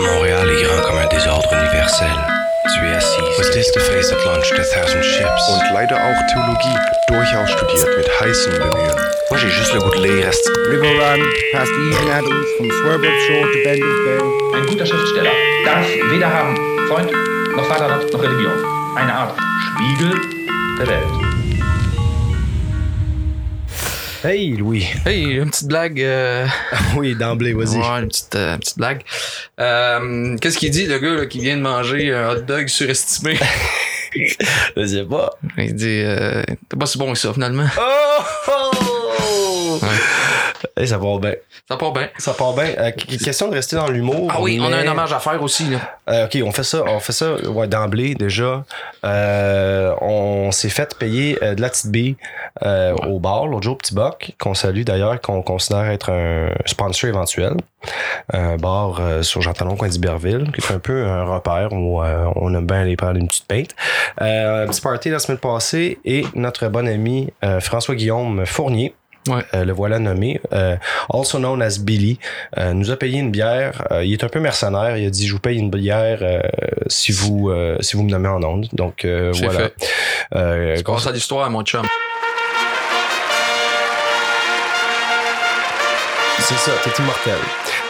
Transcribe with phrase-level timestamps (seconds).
[0.00, 2.08] Montréal est grand comme un désordre universel.
[2.74, 3.20] Tu es assis.
[3.38, 5.48] Was this the face that launched a thousand ships?
[5.48, 6.78] Und leider auch Theologie,
[7.08, 8.96] durchaus studiert mit heißen Bemühen.
[9.30, 10.30] Moi, j'ai juste le goût de lire.
[11.02, 11.20] Run,
[11.52, 14.20] past Eden Adams, from Swerve Shore to Benders Bay.
[14.54, 15.32] Ein guter Schriftsteller
[15.64, 17.10] darf weder haben Freund,
[17.56, 18.52] noch Vaterland, noch Religion.
[18.94, 20.12] Eine Art Spiegel
[20.78, 21.06] der Welt.
[24.22, 24.86] Hey, Louis.
[25.06, 25.98] Hey, une petite blague.
[26.02, 26.46] euh,
[26.96, 27.78] Oui, d'emblée, vas-y.
[27.78, 29.00] Ouais, une petite, euh, petite blague.
[29.58, 33.38] Euh, Qu'est-ce qu'il dit, le gars là, qui vient de manger un hot dog surestimé?
[34.76, 35.30] Je sais pas.
[35.56, 37.68] Il dit, euh, c'est pas si bon que ça, finalement.
[37.78, 38.22] Oh!
[40.76, 41.34] Hey, ça va bien.
[41.68, 42.08] Ça part bien.
[42.18, 42.64] Ça part bien.
[42.78, 44.30] Euh, qu- question de rester dans l'humour.
[44.34, 45.78] Ah oui, on a un hommage à faire aussi, là.
[46.08, 48.64] Euh, ok, on fait ça, on fait ça ouais, d'emblée déjà.
[49.04, 52.16] Euh, on s'est fait payer de la petite bille
[53.06, 57.52] au bar l'autre jour, Petit Boc, qu'on salue d'ailleurs, qu'on considère être un sponsor éventuel.
[58.32, 62.66] Un bar sur Jean-Talon, coin d'Iberville, qui est un peu un repère où on aime
[62.66, 63.70] bien aller prendre une petite peinte.
[64.20, 68.94] Euh, un petit party la semaine passée et notre bon ami François-Guillaume Fournier,
[69.28, 69.42] Ouais.
[69.54, 70.76] euh, le voilà nommé, euh,
[71.12, 72.18] also known as Billy,
[72.58, 73.86] euh, nous a payé une bière.
[73.92, 74.96] Euh, il est un peu mercenaire.
[74.96, 76.40] Il a dit je vous paye une bière euh,
[76.88, 78.66] si vous euh, si vous me nommez en onde.
[78.72, 79.60] Donc euh, C'est voilà.
[79.60, 79.74] fait.
[80.34, 81.86] Euh, Je à l'histoire mon chum.
[86.40, 87.38] c'est ça, t'es immortel.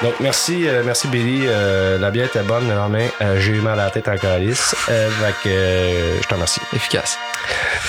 [0.03, 1.47] Donc merci euh, merci Billy.
[1.47, 3.09] Euh, la bière était bonne le lendemain.
[3.23, 4.75] euh, J'ai eu mal à la tête en calice.
[4.91, 5.09] Euh,
[5.47, 6.61] euh, je te remercie.
[6.75, 7.19] Efficace.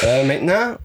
[0.06, 0.76] Euh, maintenant,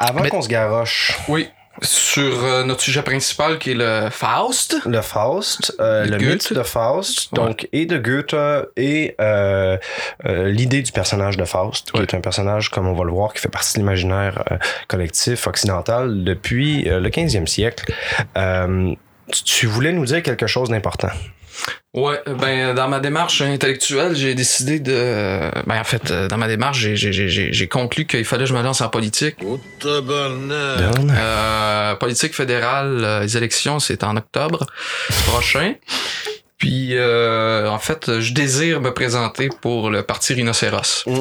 [0.00, 1.48] avant Mais- qu'on se garoche, Oui.
[1.82, 4.78] Sur euh, notre sujet principal qui est le Faust.
[4.86, 6.50] le Faust, euh, Le le Goethe.
[6.50, 8.34] mythe de Faust, donc et de Goethe
[8.76, 9.76] et euh,
[10.24, 13.32] euh, l'idée du personnage de Faust, qui est un personnage, comme on va le voir,
[13.34, 14.56] qui fait partie de l'imaginaire euh,
[14.88, 17.92] collectif occidental depuis euh, le 15e siècle.
[18.36, 18.94] Euh,
[19.44, 21.10] tu voulais nous dire quelque chose d'important.
[21.94, 26.48] Ouais, ben dans ma démarche intellectuelle, j'ai décidé de ben en fait euh, dans ma
[26.48, 29.36] démarche, j'ai j'ai j'ai j'ai conclu qu'il fallait que je me lance en politique.
[29.84, 34.66] Euh, politique fédérale, euh, les élections, c'est en octobre
[35.28, 35.74] prochain.
[36.58, 41.04] Puis euh, en fait, je désire me présenter pour le parti Rhinocéros.
[41.06, 41.20] Mm.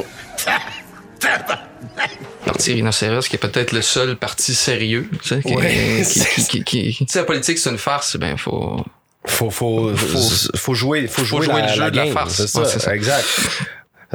[2.46, 6.04] Parti Rhinocéros, qui est peut-être le seul parti sérieux, tu sais, qui, Ouais.
[6.08, 8.84] qui, qui, qui, qui- Si la politique c'est une farce, ben faut
[9.28, 10.20] Faut, faut, faut,
[10.56, 12.36] faut jouer, faut jouer, jouer la, le jeu de la game, farce.
[12.36, 12.96] C'est ça, Ouais, c'est ça.
[12.96, 13.26] exact.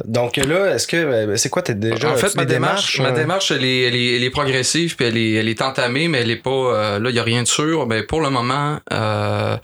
[0.05, 3.09] Donc là, est-ce que euh, c'est quoi t'es déjà en fait, as-tu ma démarche, ma
[3.09, 3.13] euh?
[3.13, 6.21] démarche, elle est, elle est, elle est progressive, puis elle est, elle est entamée, mais
[6.21, 6.51] elle est pas.
[6.51, 7.87] euh, là, il y a rien de sûr.
[7.87, 9.57] Mais pour le moment, euh,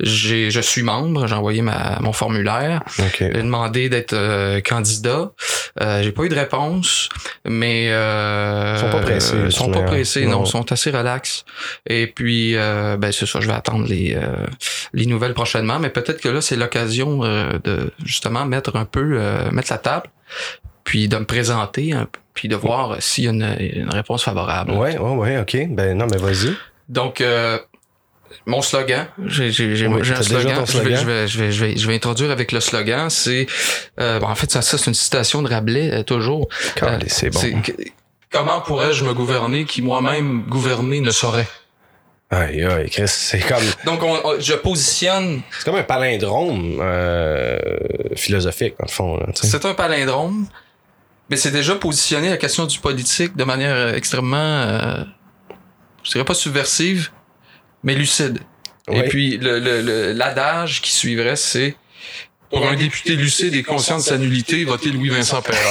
[0.00, 1.26] j'ai, je suis membre.
[1.26, 2.82] J'ai envoyé ma, mon formulaire.
[3.18, 5.32] J'ai demandé d'être euh, candidat.
[5.80, 7.08] Euh, j'ai pas eu de réponse,
[7.46, 10.44] mais euh, Ils sont pas pressés, Ils sont pas pressés, non, Non.
[10.44, 11.44] ils sont assez relax.
[11.86, 13.40] Et puis, euh, ben c'est ça.
[13.40, 14.46] Je vais attendre les euh,
[14.92, 19.14] les nouvelles prochainement, mais peut-être que là, c'est l'occasion euh, de justement mettre un peu,
[19.18, 20.06] euh, mettre la table,
[20.84, 21.94] puis de me présenter,
[22.34, 24.72] puis de voir s'il y a une, une réponse favorable.
[24.72, 25.68] Ouais, ouais, ouais, ok.
[25.70, 26.54] Ben non, mais vas-y.
[26.88, 27.58] Donc, euh,
[28.46, 29.50] mon slogan, j'ai
[29.86, 30.64] Oui, un slogan.
[30.66, 33.10] Je, vais, je, vais, je, vais, je, vais, je vais introduire avec le slogan.
[33.10, 33.46] C'est
[34.00, 36.48] euh, bon, en fait, ça, ça c'est une citation de Rabelais euh, toujours.
[37.08, 37.60] C'est bon.
[37.62, 37.72] que-
[38.30, 41.46] comment pourrais-je me gouverner qui moi-même gouverner ne saurait?
[42.34, 45.42] Aïe, aïe, Chris, c'est comme, Donc, on, on- je positionne.
[45.50, 47.58] c'est comme un palindrome euh,
[48.16, 49.20] philosophique, dans le fond.
[49.34, 50.46] C'est un palindrome,
[51.28, 55.04] mais c'est déjà positionné la question du politique de manière euh, extrêmement, euh,
[56.02, 57.10] je dirais pas subversive,
[57.82, 58.38] mais lucide.
[58.90, 61.76] Et puis le le- le- l'adage qui suivrait, c'est
[62.50, 65.70] pour un député lucide et conscient de sa nullité, votez Louis-Vincent Perra.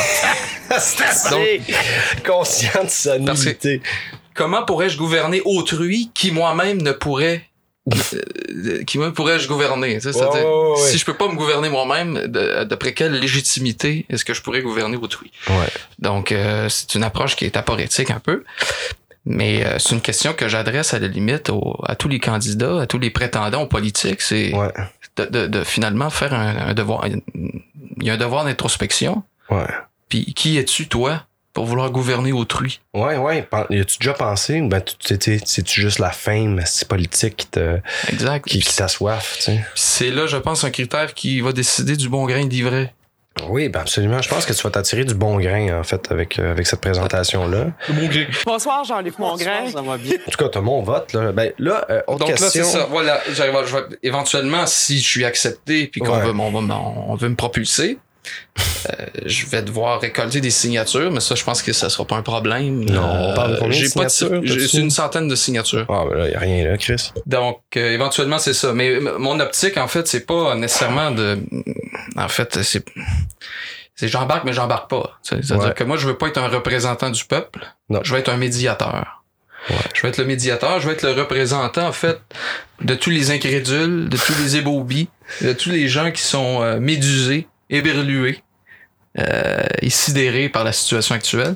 [0.79, 1.61] C'est
[2.25, 3.81] conscient de sa nullité.
[4.33, 7.47] Comment pourrais-je gouverner autrui qui moi-même ne pourrait
[7.91, 9.95] euh, qui moi pourrais-je gouverner?
[9.99, 10.19] Tu sais,
[10.77, 14.97] si je peux pas me gouverner moi-même d'après quelle légitimité est-ce que je pourrais gouverner
[14.97, 15.31] autrui?
[15.49, 15.67] Ouais.
[15.99, 18.43] donc euh, c'est une approche qui est aporétique un peu
[19.25, 22.81] mais euh, c'est une question que j'adresse à la limite au- à tous les candidats
[22.81, 24.71] à tous les prétendants aux politiques c'est Ouais.
[25.17, 27.21] de, de- de finalement faire un, un devoir il
[28.05, 29.67] y a un devoir d'introspection Ouais.
[30.07, 31.23] puis qui es-tu toi
[31.53, 33.47] pour vouloir gouverner autrui Ouais, ouais.
[33.69, 37.35] Y a-tu déjà pensé, ou ben, tu- tu- tu- c'est-tu juste la fame, c'est politique
[37.37, 39.65] qui te, exact qui, qui t'assoiffe, tu sais?
[39.75, 42.93] C'est là, je pense, un critère qui va décider du bon grain d'ivraie.
[43.47, 44.21] Oui, ben absolument.
[44.21, 46.81] Je pense que tu vas t'attirer du bon grain, en fait, avec, euh, avec cette
[46.81, 47.67] présentation-là.
[48.45, 49.69] Bonsoir, Jean-Luc Mongrain.
[49.71, 50.17] Ça va bien.
[50.27, 51.31] En tout cas, t'as mon vote, là.
[51.31, 52.87] Ben, là, euh, autre Donc là, c'est ça.
[52.89, 56.25] Voilà, j'arrive à- je vais- éventuellement, si je suis accepté puis qu'on Ouais.
[56.25, 57.97] veut, on veut me propulser,
[58.89, 62.15] Euh, je vais devoir récolter des signatures, mais ça, je pense que ça sera pas
[62.15, 62.83] un problème.
[62.85, 65.85] Non, on parle de combien de j'ai pas de signatures, j'ai- une centaine de signatures.
[65.89, 67.11] Ah, ben là, y a rien là, Chris.
[67.25, 68.73] Donc, euh, éventuellement, c'est ça.
[68.73, 71.39] Mais mon optique, en fait, c'est pas nécessairement de.
[72.17, 72.83] En fait, c'est.
[73.95, 75.19] C'est j'embarque, mais j'embarque pas.
[75.21, 75.73] C'est-à-dire Ouais.
[75.75, 77.59] que moi, je veux pas être un représentant du peuple.
[77.89, 77.99] Non.
[78.03, 79.23] Je veux être un médiateur.
[79.69, 79.75] Ouais.
[79.93, 82.19] Je veux être le médiateur, je veux être le représentant, en fait,
[82.81, 85.07] de tous les incrédules, de tous les ébobis,
[85.41, 88.43] de tous les gens qui sont euh, médusés, éberlués,
[89.19, 91.55] euh, et sidérés par la situation actuelle.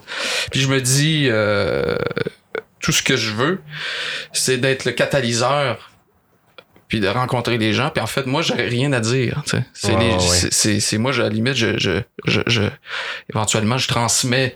[0.51, 1.95] Puis je me dis, euh,
[2.81, 3.62] tout ce que je veux,
[4.33, 5.91] c'est d'être le catalyseur
[6.88, 9.41] puis de rencontrer les gens puis en fait moi j'aurais rien à dire
[9.73, 10.19] c'est les- ouais.
[11.00, 12.62] moi je- à la limite je, je je je
[13.33, 14.56] éventuellement je transmets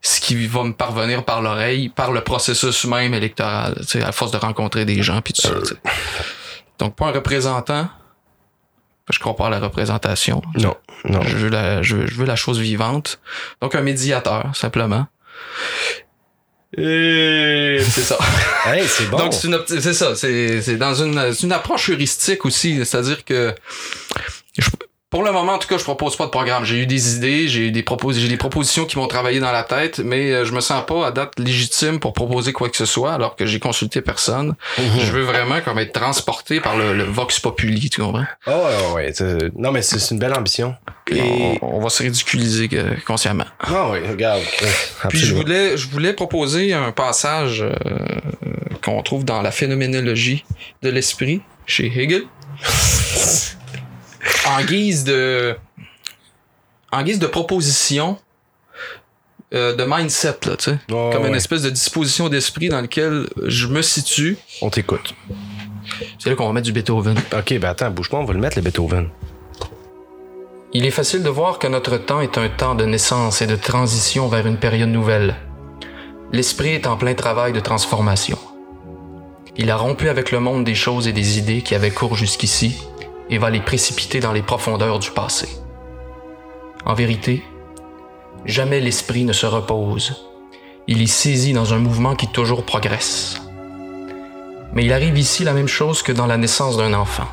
[0.00, 4.10] ce qui va me parvenir par l'oreille par le processus même électoral tu sais à
[4.10, 5.74] force de rencontrer des gens puis tout ça sais.
[6.80, 7.88] donc pas un représentant
[9.10, 10.42] je à la représentation.
[10.56, 11.22] Non, non.
[11.22, 13.20] je veux la je veux, je veux la chose vivante.
[13.60, 15.06] Donc un médiateur simplement.
[16.76, 18.18] Et c'est ça.
[18.64, 19.18] Hey, c'est bon.
[19.18, 23.24] donc c'est une c'est ça, c'est c'est dans une c'est une approche heuristique aussi, c'est-à-dire
[23.24, 23.52] que
[24.56, 24.70] je-
[25.12, 26.64] pour le moment en tout cas, je propose pas de programme.
[26.64, 29.52] J'ai eu des idées, j'ai eu des propos j'ai des propositions qui m'ont travaillé dans
[29.52, 32.78] la tête, mais euh, je me sens pas à date légitime pour proposer quoi que
[32.78, 34.54] ce soit alors que j'ai consulté personne.
[34.78, 35.00] Mhm.
[35.00, 38.24] Je veux vraiment comme être transporté par le, le vox populi, tu comprends?
[38.46, 39.12] Oh, ouais,
[39.54, 40.74] Non, mais c'est c'est une belle ambition.
[41.10, 41.58] Et.
[41.60, 43.44] on, on va se ridiculiser euh, consciemment.
[43.60, 44.40] Ah, oui, regarde.
[45.10, 47.74] Puis je voulais, je voulais proposer un passage euh,
[48.82, 50.42] qu'on trouve dans la phénoménologie
[50.80, 52.22] de l'esprit chez Hegel.
[54.46, 55.56] en guise de
[56.90, 58.18] en guise de proposition
[59.54, 63.66] euh, de mindset là, tu sais, comme une espèce de disposition d'esprit dans lequel je
[63.66, 64.38] me situe.
[64.62, 65.14] On t'écoute.
[66.18, 67.18] C'est là qu'on va mettre du Beethoven.
[67.36, 69.08] Ok, ben attends, bouge pas, on va le mettre, le Beethoven.
[70.72, 73.56] Il est facile de voir que notre temps est un temps de naissance et de
[73.56, 75.36] transition vers une période nouvelle.
[76.32, 78.38] L'esprit est en plein travail de transformation.
[79.56, 82.80] Il a rompu avec le monde des choses et des idées qui avaient cours jusqu'ici
[83.30, 85.48] et va les précipiter dans les profondeurs du passé.
[86.84, 87.42] En vérité,
[88.44, 90.28] jamais l'esprit ne se repose.
[90.88, 93.40] Il est saisi dans un mouvement qui toujours progresse.
[94.72, 97.28] Mais il arrive ici la même chose que dans la naissance d'un enfant.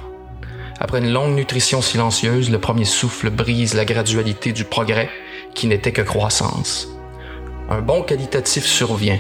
[0.80, 5.10] Après une longue nutrition silencieuse, le premier souffle brise la gradualité du progrès
[5.54, 6.88] qui n'était que croissance.
[7.70, 9.20] Un bon qualitatif survient,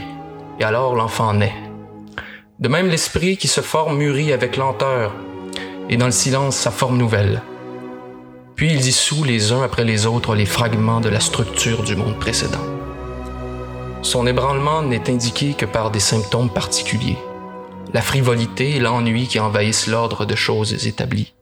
[0.59, 1.53] et alors l'enfant naît.
[2.59, 5.13] De même l'esprit qui se forme mûrit avec lenteur,
[5.89, 7.41] et dans le silence sa forme nouvelle.
[8.55, 12.19] Puis il dissout les uns après les autres les fragments de la structure du monde
[12.19, 12.65] précédent.
[14.01, 17.17] Son ébranlement n'est indiqué que par des symptômes particuliers,
[17.93, 21.33] la frivolité et l'ennui qui envahissent l'ordre de choses établies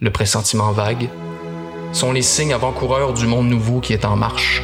[0.00, 1.08] le pressentiment vague,
[1.92, 4.62] sont les signes avant-coureurs du monde nouveau qui est en marche.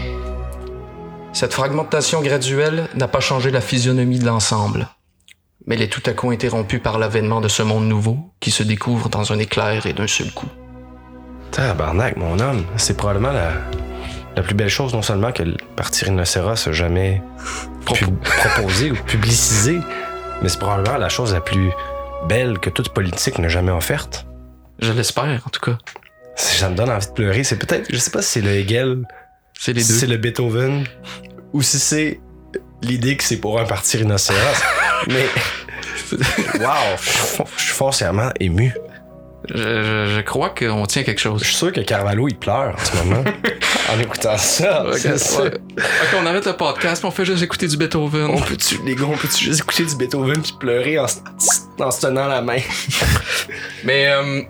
[1.33, 4.89] Cette fragmentation graduelle n'a pas changé la physionomie de l'ensemble,
[5.67, 8.63] mais elle est tout à coup interrompue par l'avènement de ce monde nouveau qui se
[8.63, 10.49] découvre dans un éclair et d'un seul coup.
[11.51, 12.65] Tabarnak, mon homme.
[12.77, 13.53] C'est probablement la,
[14.37, 17.23] la plus belle chose, non seulement que le Parti Rhinocéros a jamais
[17.95, 19.79] pu- proposé ou publicisé,
[20.43, 21.71] mais c'est probablement la chose la plus
[22.29, 24.27] belle que toute politique n'a jamais offerte.
[24.79, 25.79] Je l'espère, en tout cas.
[26.35, 27.45] Ça me donne envie de pleurer.
[27.45, 29.07] C'est peut-être, je sais pas si c'est le Hegel,
[29.59, 29.99] C'est les si deux.
[29.99, 30.85] c'est le Beethoven,
[31.53, 32.21] ou si c'est
[32.81, 34.39] l'idée que c'est pour un Parti Rhinocéros.
[35.09, 35.27] mais,
[36.61, 36.69] wow,
[37.01, 37.11] je
[37.63, 38.73] suis- foncièrement ému.
[39.49, 41.41] Je, je- je crois qu'on tient quelque chose.
[41.43, 43.25] Je suis sûr que Carvalho, il pleure en ce moment
[43.93, 44.85] en écoutant ça.
[44.87, 45.51] Ok, ouais.
[46.17, 48.27] On arrête le podcast, on fait juste écouter du Beethoven.
[48.27, 51.19] On peut-tu, les gars, on peut-tu juste écouter du Beethoven puis pleurer en, se-
[51.81, 52.59] en se tenant la main?
[53.85, 54.43] Mais euh,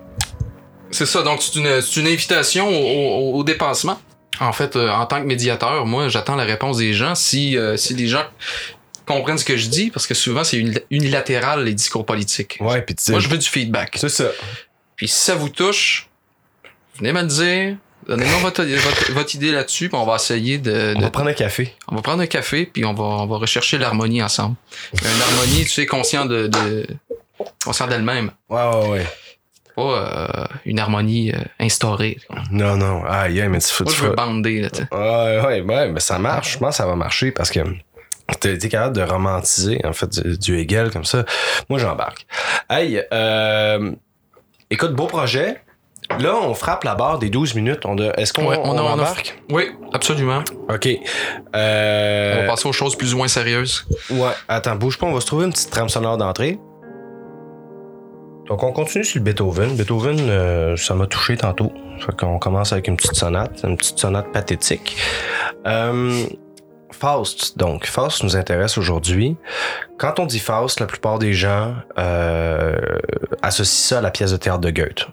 [0.91, 1.55] c'est ça, donc c'est
[1.99, 3.99] une, invitation au, au- au dépassement.
[4.39, 7.15] En fait, euh, en tant que médiateur, moi, j'attends la réponse des gens.
[7.15, 8.23] Si, euh, si les gens
[9.05, 12.57] comprennent ce que je dis, parce que souvent, c'est uni- unilatéral, les discours politiques.
[12.59, 13.95] Ouais, puis Moi, je veux du feedback.
[13.99, 14.25] C'est ça.
[14.95, 16.07] Puis si ça vous touche,
[16.97, 17.77] venez me le dire.
[18.07, 21.33] Donnez-moi votre, votre, votre idée là-dessus, puis on va essayer de, On va prendre un
[21.33, 21.73] café.
[21.87, 24.55] on va prendre un café, puis on va, on va rechercher l'harmonie ensemble.
[24.93, 26.85] Une harmonie, tu sais, conscient de, de
[27.63, 28.31] conscient d'elle-même.
[28.49, 29.05] Ouais, ouais, ouais.
[29.75, 32.17] Pas euh, une harmonie euh, instaurée.
[32.51, 33.03] Non, non.
[33.07, 34.81] Ah, yeah, mais tu faut, Moi, tu je veux bander, là, tu.
[34.91, 36.53] Ouais, ouais, ouais, mais ça marche.
[36.53, 37.61] Je pense que ça va marcher parce que
[38.39, 41.25] t'es capable de romantiser, en fait, du, du Hegel comme ça.
[41.69, 42.25] Moi, j'embarque.
[42.69, 43.91] Hey, euh,
[44.69, 45.61] écoute, beau projet.
[46.19, 47.85] Là, on frappe la barre des 12 minutes.
[47.85, 49.39] On Est-ce qu'on Ouais, on on on a- embarque?
[49.49, 50.43] Oui, absolument.
[50.69, 50.87] OK.
[50.87, 50.99] On
[51.57, 53.85] Euh, va passer aux choses plus ou moins sérieuses.
[54.11, 56.59] Ouais, attends, bouge pas, on va se trouver une petite trame sonore d'entrée.
[58.47, 59.75] Donc, on continue sur le Beethoven.
[59.75, 61.71] Beethoven, euh, ça m'a touché tantôt.
[62.05, 64.97] Fait qu'on commence avec une petite sonate, une petite sonate pathétique.
[65.65, 66.25] Euh,
[66.93, 69.35] Faust, donc, Faust nous intéresse aujourd'hui.
[69.97, 72.75] Quand on dit Faust, la plupart des gens euh,
[73.41, 75.07] associent ça à la pièce de théâtre de Goethe.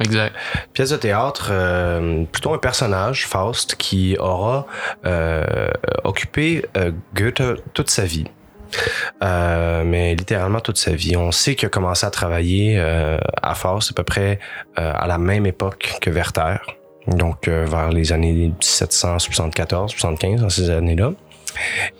[0.00, 0.34] Exact.
[0.72, 4.66] Pièce de théâtre, euh, plutôt un personnage, Faust, qui aura
[5.06, 5.68] euh,
[6.04, 6.64] occupé
[7.14, 7.42] Goethe
[7.74, 8.26] toute sa vie.
[9.22, 11.16] Euh, mais littéralement toute sa vie.
[11.16, 14.38] On sait qu'il a commencé à travailler euh, à Faust à peu près
[14.78, 16.58] euh, à la même époque que Werther,
[17.16, 21.12] donc euh, vers les années 1774, 75, dans ces années-là.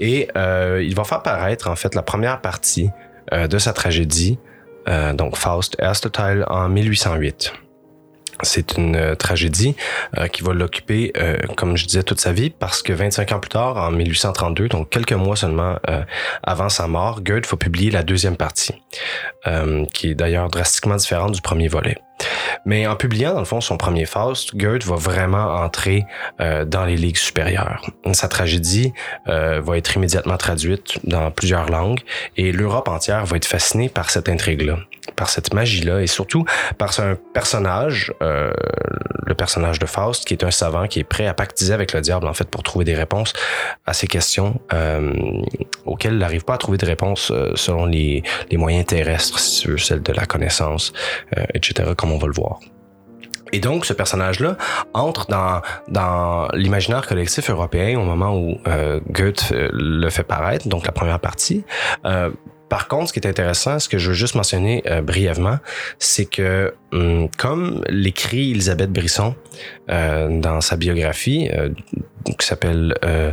[0.00, 2.91] Et euh, il va faire paraître en fait la première partie
[3.33, 4.38] euh, de sa tragédie,
[4.88, 7.53] euh, donc Faust Ersteteil en 1808.
[8.43, 9.75] C'est une tragédie
[10.17, 13.41] euh, qui va l'occuper, euh, comme je disais, toute sa vie, parce que 25 ans
[13.41, 15.77] plus tard, en 1832, donc quelques mois seulement
[16.45, 18.75] avant sa mort, Goethe va publier la deuxième partie,
[19.93, 21.97] qui est d'ailleurs drastiquement différente du premier volet.
[22.65, 26.07] Mais en publiant, dans le fond, son premier Faust, Goethe va vraiment entrer
[26.41, 27.83] euh, dans les ligues supérieures.
[28.13, 28.93] Sa tragédie
[29.29, 32.01] euh, va être immédiatement traduite dans plusieurs langues
[32.37, 34.79] et l'Europe entière va être fascinée par cette intrigue-là,
[35.17, 36.45] par cette magie-là et surtout
[36.79, 38.51] par un personnage, euh,
[39.27, 42.01] le personnage de Faust, qui est un savant qui est prêt à pactiser avec le
[42.01, 43.33] diable en fait pour trouver des réponses
[43.87, 44.61] à ces questions
[45.85, 48.23] auxquelles il n'arrive pas à trouver de réponses euh, selon les,
[48.53, 50.93] moyens terrestres, si tu veux, celles de la connaissance,
[51.55, 52.61] etc., on va le voir.
[53.53, 54.57] Et donc, ce personnage-là
[54.95, 60.69] entre dans, dans l'imaginaire collectif européen au moment où euh, Goethe euh, le fait paraître,
[60.69, 61.65] donc la première partie.
[62.05, 62.31] Euh,
[62.69, 65.57] par contre, ce qui est intéressant, ce que je veux juste mentionner brièvement,
[65.99, 69.35] c'est que hum, comme l'écrit Elisabeth Brisson
[69.88, 71.49] dans sa biographie,
[72.38, 73.33] qui s'appelle, euh,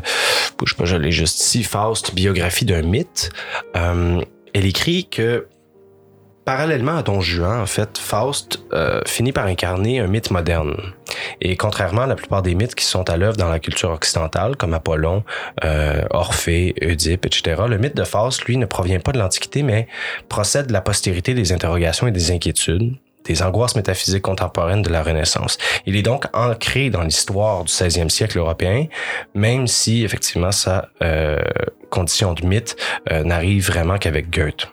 [0.57, 3.29] bouge pas, je l'ai juste ici, Faust, biographie d'un mythe,
[3.73, 5.47] elle écrit que
[6.45, 10.75] Parallèlement à Don Juan, en fait, Faust euh, finit par incarner un mythe moderne.
[11.41, 14.55] Et contrairement à la plupart des mythes qui sont à l'œuvre dans la culture occidentale,
[14.55, 15.23] comme Apollon,
[15.63, 19.87] euh, Orphée, Oedipe, etc., le mythe de Faust, lui, ne provient pas de l'Antiquité, mais
[20.29, 25.01] procède de la postérité des interrogations et des inquiétudes des angoisses métaphysiques contemporaines de la
[25.01, 25.57] Renaissance.
[25.87, 28.85] Il est donc ancré dans l'histoire du 16e siècle européen,
[29.33, 31.39] même si effectivement sa euh,
[31.89, 32.75] condition de mythe
[33.11, 34.67] euh, n'arrive vraiment qu'avec Goethe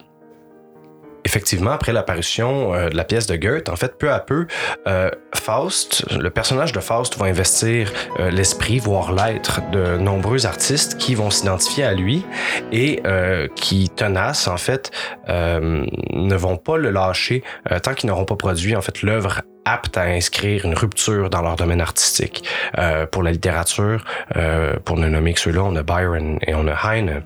[1.24, 4.46] effectivement, après l'apparition euh, de la pièce de Goethe, en fait, peu à peu,
[4.86, 10.98] euh, Faust, le personnage de Faust va investir euh, l'esprit, voire l'être de nombreux artistes
[10.98, 12.24] qui vont s'identifier à lui
[12.70, 14.90] et euh, qui, tenaces, en fait,
[15.28, 17.42] ne vont pas le lâcher
[17.82, 21.56] tant qu'ils n'auront pas produit, en fait, l'œuvre apte à inscrire une rupture dans leur
[21.56, 22.44] domaine artistique.
[22.78, 24.04] Euh, pour la littérature,
[24.36, 27.22] euh, pour ne nommer que ceux-là, on a Byron et on a Heine.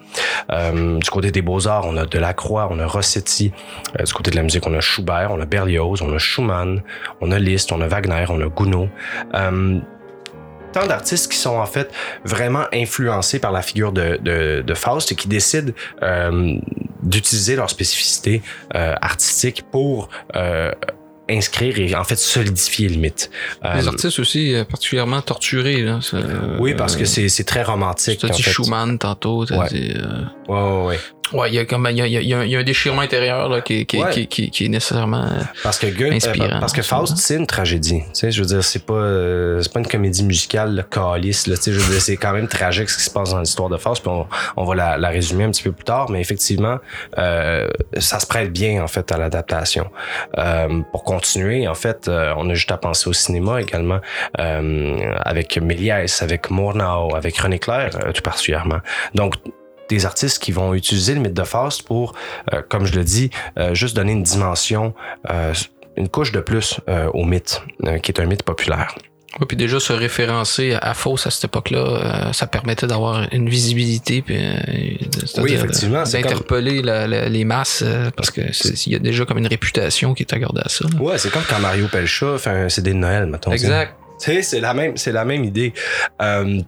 [0.51, 3.53] Euh, du côté des beaux-arts, on a Delacroix, on a Rossetti.
[3.99, 6.83] Euh, du côté de la musique, on a Schubert, on a Berlioz, on a Schumann,
[7.21, 8.89] on a Liszt, on a Wagner, on a Gounod.
[9.35, 9.81] Euh,
[10.77, 11.91] tant d'artistes qui sont en fait
[12.25, 16.59] vraiment influencés par la figure de, Faust et qui décident euh,
[17.03, 18.43] d'utiliser leur spécificité
[18.75, 20.71] euh, artistique pour euh,
[21.29, 23.31] inscrire et en fait solidifier le mythe.
[23.65, 25.83] Euh, Les artistes aussi euh, particulièrement torturés.
[25.83, 25.99] Là.
[26.15, 28.21] Euh, oui, parce que c'est c'est très romantique.
[28.21, 28.51] T'as en dit fait.
[28.51, 29.45] Schumann tantôt.
[29.45, 29.69] T'as Ouais.
[29.69, 30.99] dit, euh, Ouais, ouais, ouais.
[31.33, 33.03] Ouais, il y a comme il y a, il y a- y a un- déchirement
[33.03, 34.11] intérieur là, qui, qui, Ouais.
[34.11, 35.25] qui, qui, qui est nécessairement.
[35.25, 36.83] euh, Parce que Goethe, Inspirant, euh, parce que.
[36.83, 38.01] Faust, c'est une tragédie.
[38.01, 41.47] Tu sais, je veux dire, c'est pas, euh, c'est pas une comédie musicale, le calice,
[41.49, 41.57] là.
[41.57, 43.69] Tu sais, je veux dire, c'est quand même tragique ce qui se passe dans l'histoire
[43.69, 46.21] de Faust, puis on, on va la, la résumer un petit peu plus tard, mais
[46.21, 46.79] effectivement,
[47.19, 47.69] euh,
[47.99, 49.91] ça se prête bien, en fait, à l'adaptation.
[50.39, 53.99] Euh, pour continuer, en fait, euh, on a juste à penser au cinéma également,
[54.39, 58.79] euh, avec Méliès, avec Murnau, avec René Clair, euh, tout particulièrement.
[59.15, 59.35] Donc,
[59.89, 62.15] des artistes qui vont utiliser le mythe de Faust pour,
[62.53, 64.95] euh, comme je le dis, euh, juste donner une dimension,
[65.31, 65.53] euh,
[65.97, 68.95] une couche de plus euh, au mythe, euh, qui est un mythe populaire.
[69.39, 71.79] Ouais, puis déjà se référencer à Faust à cette époque-là,
[72.29, 74.57] euh, ça permettait d'avoir une visibilité, puis euh,
[75.43, 78.41] Oui, effectivement, d'interpeller la- les masses euh, parce que
[78.87, 80.87] il y a déjà comme une réputation qui est accordée à ça.
[80.93, 81.01] là.
[81.03, 83.53] Ouais, c'est comme quand Mario Pelcha fait un CD de Noël, mettons.
[83.53, 83.95] Exact.
[84.19, 85.75] Tu sais, c'est la même, c'est la même idée.
[86.23, 86.61] Euh,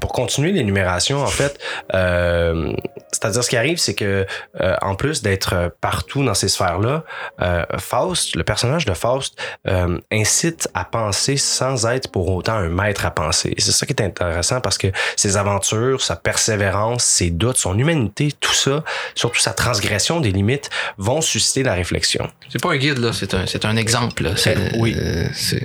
[0.00, 1.58] pour continuer l'énumération, en fait,
[1.94, 2.72] euh,
[3.12, 4.26] c'est-à-dire ce qui arrive, c'est que
[4.60, 7.04] euh, en plus d'être euh, partout dans ces sphères-là,
[7.42, 9.34] euh, Faust, le personnage de Faust,
[9.68, 13.54] euh, incite à penser sans être pour autant un maître à penser.
[13.56, 17.78] Et C'est ça qui est intéressant parce que ses aventures, sa persévérance, ses doutes, son
[17.78, 18.84] humanité, tout ça,
[19.14, 22.28] surtout sa transgression des limites, vont susciter la réflexion.
[22.50, 24.24] C'est pas un guide, là, c'est un, c'est un exemple.
[24.24, 24.30] là.
[24.36, 24.94] C'est, Oui.
[24.98, 25.62] euh, c'est,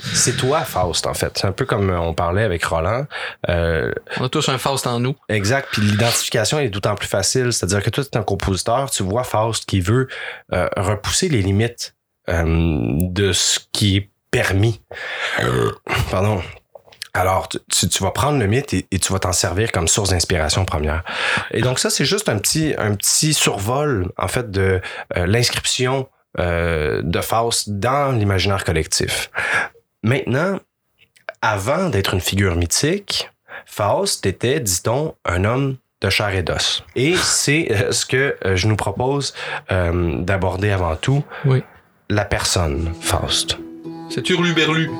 [0.00, 1.36] C'est toi, Faust, en fait.
[1.38, 3.06] C'est un peu comme on parlait avec Roland.
[3.48, 5.16] Euh, on a tous un Faust en nous.
[5.28, 5.68] Exact.
[5.72, 7.52] Puis l'identification est d'autant plus facile.
[7.52, 10.08] C'est-à-dire que toi, tu es un compositeur, tu vois Faust qui veut
[10.52, 11.94] euh, repousser les limites
[12.28, 14.80] euh, de ce qui est permis.
[16.10, 16.40] Pardon.
[17.12, 20.64] Alors, tu- vas prendre le mythe et, et tu vas t'en servir comme source d'inspiration
[20.64, 21.02] première.
[21.50, 24.80] Et donc ça, c'est juste un petit, un petit survol, en fait, de
[25.16, 29.30] euh, l'inscription euh, de Faust dans l'imaginaire collectif.
[30.02, 30.58] Maintenant,
[31.42, 33.30] avant d'être une figure mythique,
[33.66, 36.82] Faust était, dit-on, un homme de chair et d'os.
[36.96, 39.34] Et c'est euh, ce que euh, je nous propose
[39.70, 41.22] euh, d'aborder avant tout.
[41.44, 41.62] Oui.
[42.08, 43.58] La personne, Faust.
[44.08, 44.90] C'est Hurluberlu.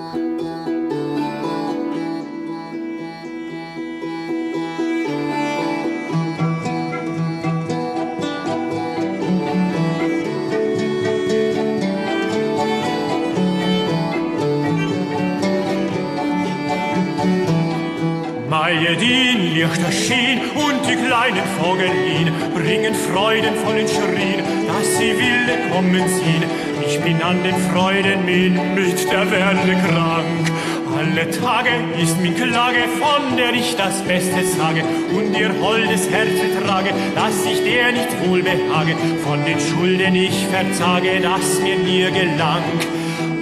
[19.71, 26.45] Lichter schien und die kleinen Vogelin bringen freudenvollen Schrien, dass sie wilde kommen sehen.
[26.87, 30.51] Ich bin an den Freuden mit, mit der Werde krank.
[30.99, 31.71] Alle Tage
[32.03, 34.83] ist min Klage, von der ich das Beste sage
[35.15, 40.47] und ihr holdes Herz trage, dass ich der nicht wohl behage, von den Schulden ich
[40.49, 42.65] verzage, das mir nie gelang.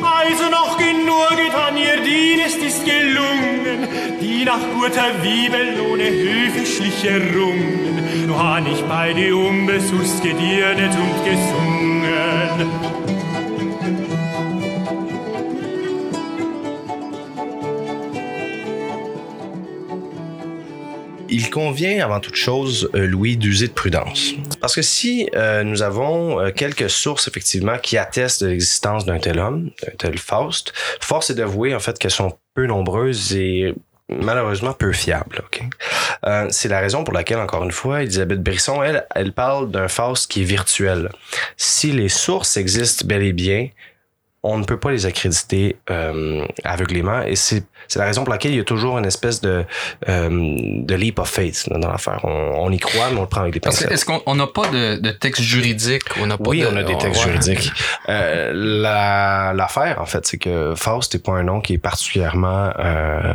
[0.02, 0.76] Also noch
[1.18, 3.88] genug getan, ihr Dienst ist gelungen,
[4.20, 8.26] die nach guter Wiebel ohne höfliche Rungen.
[8.26, 12.47] Nur han ich bei die unbesust gediernet und gesungen.
[21.48, 24.34] Il convient avant toute chose, euh, Louis, d'user de prudence.
[24.60, 29.18] Parce que si euh, nous avons euh, quelques sources, effectivement, qui attestent de l'existence d'un
[29.18, 33.74] tel homme, d'un tel Faust, force est d'avouer, en fait, qu'elles sont peu nombreuses et
[34.10, 35.42] malheureusement peu fiables.
[36.50, 40.30] c'est la raison pour laquelle, encore une fois, Elisabeth Brisson, elle, elle parle d'un Faust
[40.30, 41.08] qui est virtuel.
[41.56, 43.70] Si les sources existent bel et bien,
[44.44, 48.52] on ne peut pas les accréditer euh, aveuglément et c'est c'est la raison pour laquelle
[48.52, 49.64] il y a toujours une espèce de
[50.08, 52.20] euh, de leap of faith dans l'affaire.
[52.24, 53.90] On, on y croit, mais on le prend avec des pincettes.
[53.90, 56.02] est-ce qu'on on n'a pas de, de texte juridique?
[56.20, 57.32] On n'a pas Oui, de- on a des textes ouais.
[57.32, 57.72] juridiques.
[58.08, 62.70] Euh, la- L'affaire, en fait, c'est que Faust n'est pas un nom qui est particulièrement
[62.78, 63.34] euh,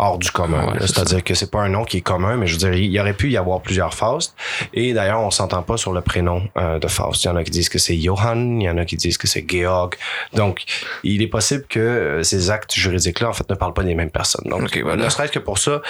[0.00, 0.72] hors du commun.
[0.72, 2.90] Ouais, C'est-à-dire que c'est pas un nom qui est commun, mais je veux dire, il
[2.90, 4.34] y aurait pu y avoir plusieurs Faust.
[4.72, 7.24] Et d'ailleurs, on s'entend pas sur le prénom euh, de Faust.
[7.24, 9.18] Il y en a qui disent que c'est Johann, il y en a qui disent
[9.18, 9.94] que c'est Georg.
[10.32, 10.64] Donc,
[11.04, 14.10] il est possible que euh, ces actes juridiques-là, en fait, ne parlent pas des mêmes
[14.10, 14.48] personnes.
[14.48, 15.04] Donc, voilà.
[15.04, 15.82] ne serait-ce que pour ça,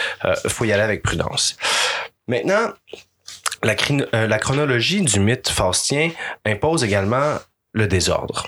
[0.44, 1.56] il faut y aller avec prudence.
[2.26, 2.72] Maintenant,
[3.62, 3.74] la,
[4.14, 6.10] euh, la chronologie du mythe faustien
[6.44, 7.34] impose également
[7.72, 8.46] le désordre.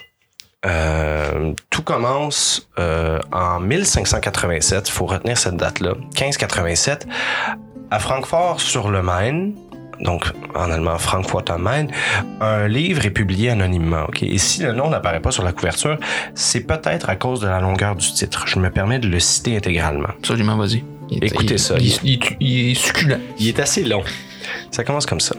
[0.65, 7.07] Euh, tout commence euh, en 1587, il faut retenir cette date-là, 1587,
[7.91, 9.51] à Francfort sur le Main,
[10.01, 11.87] donc en allemand Frankfurt am Main,
[12.41, 14.05] un livre est publié anonymement.
[14.09, 14.23] ok?
[14.23, 15.99] Et si le nom n'apparaît pas sur la couverture,
[16.35, 18.45] c'est peut-être à cause de la longueur du titre.
[18.47, 20.09] Je me permets de le citer intégralement.
[20.19, 20.85] Absolument, vas-y.
[21.11, 21.75] Écoutez il- ça.
[21.79, 23.19] Il, il- il est succulent.
[23.39, 24.03] Il est assez long.
[24.71, 25.35] Ça commence comme ça.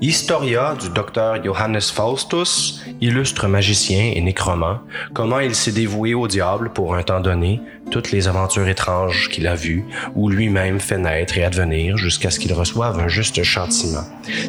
[0.00, 4.80] Historia du docteur Johannes Faustus, illustre magicien et nécromant,
[5.12, 7.60] comment il s'est dévoué au diable pour un temps donné,
[7.90, 9.84] toutes les aventures étranges qu'il a vues,
[10.14, 14.04] ou lui-même fait naître et advenir jusqu'à ce qu'il reçoive un juste châtiment.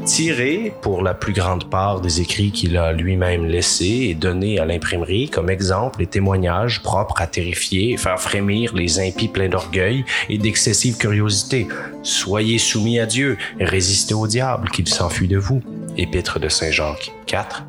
[0.05, 4.65] Tiré, pour la plus grande part, des écrits qu'il a lui-même laissés et donnés à
[4.65, 10.05] l'imprimerie comme exemple et témoignages propres à terrifier et faire frémir les impies pleins d'orgueil
[10.29, 11.67] et d'excessive curiosité.
[12.03, 15.61] Soyez soumis à Dieu, résistez au diable qu'il s'enfuit de vous.
[15.97, 17.63] Épître de Saint Jacques 4.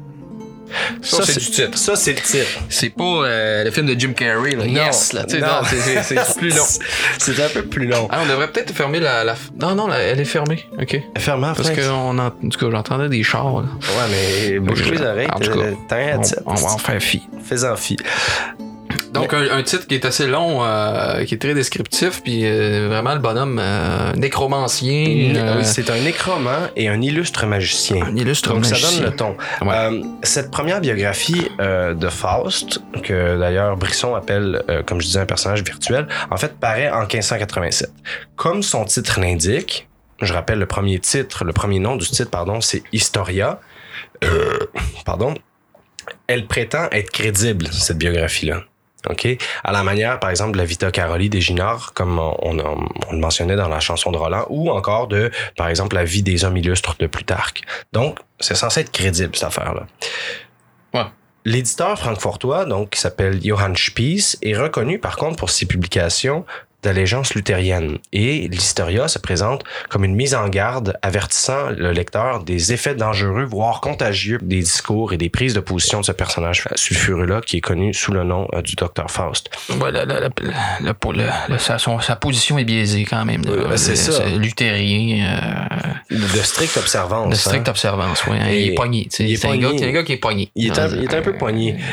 [1.00, 1.78] Ça, c'est du titre.
[1.78, 2.58] Ça, c'est le titre.
[2.68, 4.64] C'est pas euh, le film de Jim Carrey, là.
[4.66, 5.24] Non, yes, là.
[5.32, 5.46] non.
[5.46, 6.64] non, c'est- plus long.
[7.18, 8.08] C'est un peu plus long.
[8.10, 10.64] Ah, on devrait peut-être fermer la, la- Non, non, la- elle est fermée.
[10.80, 11.00] OK.
[11.18, 12.30] Fermement, Parce que on en...
[12.30, 13.60] tout cas, j'entendais des chars.
[13.60, 13.62] là.
[13.62, 14.10] Ouais,
[14.50, 15.28] mais bouge les oreilles.
[15.32, 15.66] En tout cas,
[16.46, 17.22] On, on va en faire fi.
[17.44, 17.96] Fais-en fi.
[19.20, 22.88] Donc, un, un titre qui est assez long, euh, qui est très descriptif, puis euh,
[22.88, 25.04] vraiment le bonhomme euh, nécromancien.
[25.56, 28.04] Oui, c'est un nécromant et un illustre magicien.
[28.04, 29.00] un illustre Donc ça magicien.
[29.00, 29.36] donne le ton.
[29.62, 30.02] Ouais.
[30.22, 36.06] Cette première biographie de Faust, que d'ailleurs Brisson appelle, comme je disais, un personnage virtuel,
[36.30, 37.90] en fait paraît en 1587.
[38.36, 39.88] Comme son titre l'indique,
[40.20, 43.60] je rappelle le premier titre, le premier nom du titre, pardon, c'est Historia.
[45.04, 45.34] Pardon.
[46.26, 48.62] Elle prétend être crédible, cette biographie-là.
[49.10, 49.26] OK?
[49.64, 53.12] À la manière, par exemple, de la Vita Caroli des Ginard, comme on, on, on
[53.12, 56.44] le mentionnait dans la chanson de Roland, ou encore de, par exemple, la vie des
[56.44, 57.62] hommes illustres de Plutarque.
[57.92, 59.86] Donc, c'est censé être crédible, cette affaire-là.
[60.94, 61.06] Ouais.
[61.44, 66.44] L'éditeur francfortois, donc, qui s'appelle Johann Spies, est reconnu, par contre, pour ses publications
[66.86, 67.98] d'allégeance luthérienne.
[68.12, 73.44] Et l'Historia se présente comme une mise en garde avertissant le lecteur des effets dangereux,
[73.44, 77.60] voire contagieux des discours et des prises de position de ce personnage sulfureux-là qui est
[77.60, 79.50] connu sous le nom euh, du Dr Faust.
[79.80, 83.42] Ouais, le- le- le- sa, son- sa position est biaisée quand même.
[83.76, 84.24] c'est ça.
[84.26, 85.26] luthérien,
[86.10, 87.30] euh, De stricte observance.
[87.30, 87.72] de stricte hein.
[87.72, 88.24] observance.
[88.26, 89.08] Ouais, Et- il est poigné.
[89.10, 90.50] C'est un, gars, un gars qui est poigné.
[90.54, 91.32] Il est, un, Euh, il est un peu.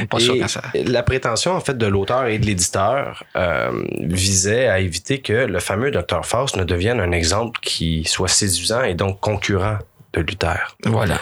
[0.09, 0.61] Pas sûr quand ça.
[0.85, 5.59] La prétention, en fait, de l'auteur et de l'éditeur euh, visait à éviter que le
[5.59, 9.79] fameux Dr Faust ne devienne un exemple qui soit séduisant et donc concurrent
[10.13, 10.75] de Luther.
[10.85, 11.17] Voilà.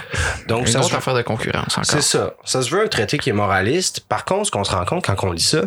[0.50, 1.86] Donc, Une ça autre se, affaire de concurrence encore.
[1.86, 2.34] c'est ça.
[2.44, 4.02] Ça se veut un traité qui est moraliste.
[4.02, 5.62] Par contre, ce qu'on se rend compte quand on lit ça,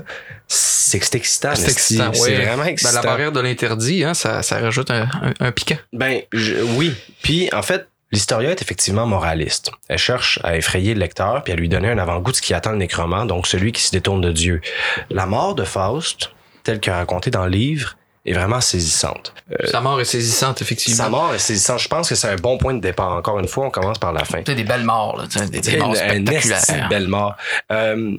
[0.46, 1.54] c'est que c'est excitant.
[1.54, 2.44] C'est excitant, C'est ouais.
[2.44, 2.92] vraiment Ben, excitant.
[2.92, 5.78] la barrière de l'interdit, hein, ça, ça rajoute un, un- un piquant.
[5.94, 6.92] Ben, je- oui.
[7.22, 9.70] Puis, en fait, l'Historia est effectivement moraliste.
[9.88, 12.52] Elle cherche à effrayer le lecteur puis à lui donner un avant-goût de ce qui
[12.52, 14.60] attend le nécromant, donc celui qui se détourne de Dieu.
[15.08, 16.30] La mort de Faust,
[16.64, 17.96] telle que racontée dans le livre,
[18.26, 19.34] est vraiment saisissante.
[19.52, 20.96] Euh, Sa mort est saisissante, effectivement.
[21.04, 21.78] sa mort est saisissante.
[21.80, 23.12] Je pense que c'est un bon point de départ.
[23.12, 24.42] Encore une fois, on commence par la fin.
[24.42, 26.88] Tu des belles morts, là, des, des morts spectaculaires.
[26.88, 27.36] belle mort.
[27.70, 28.16] Euh,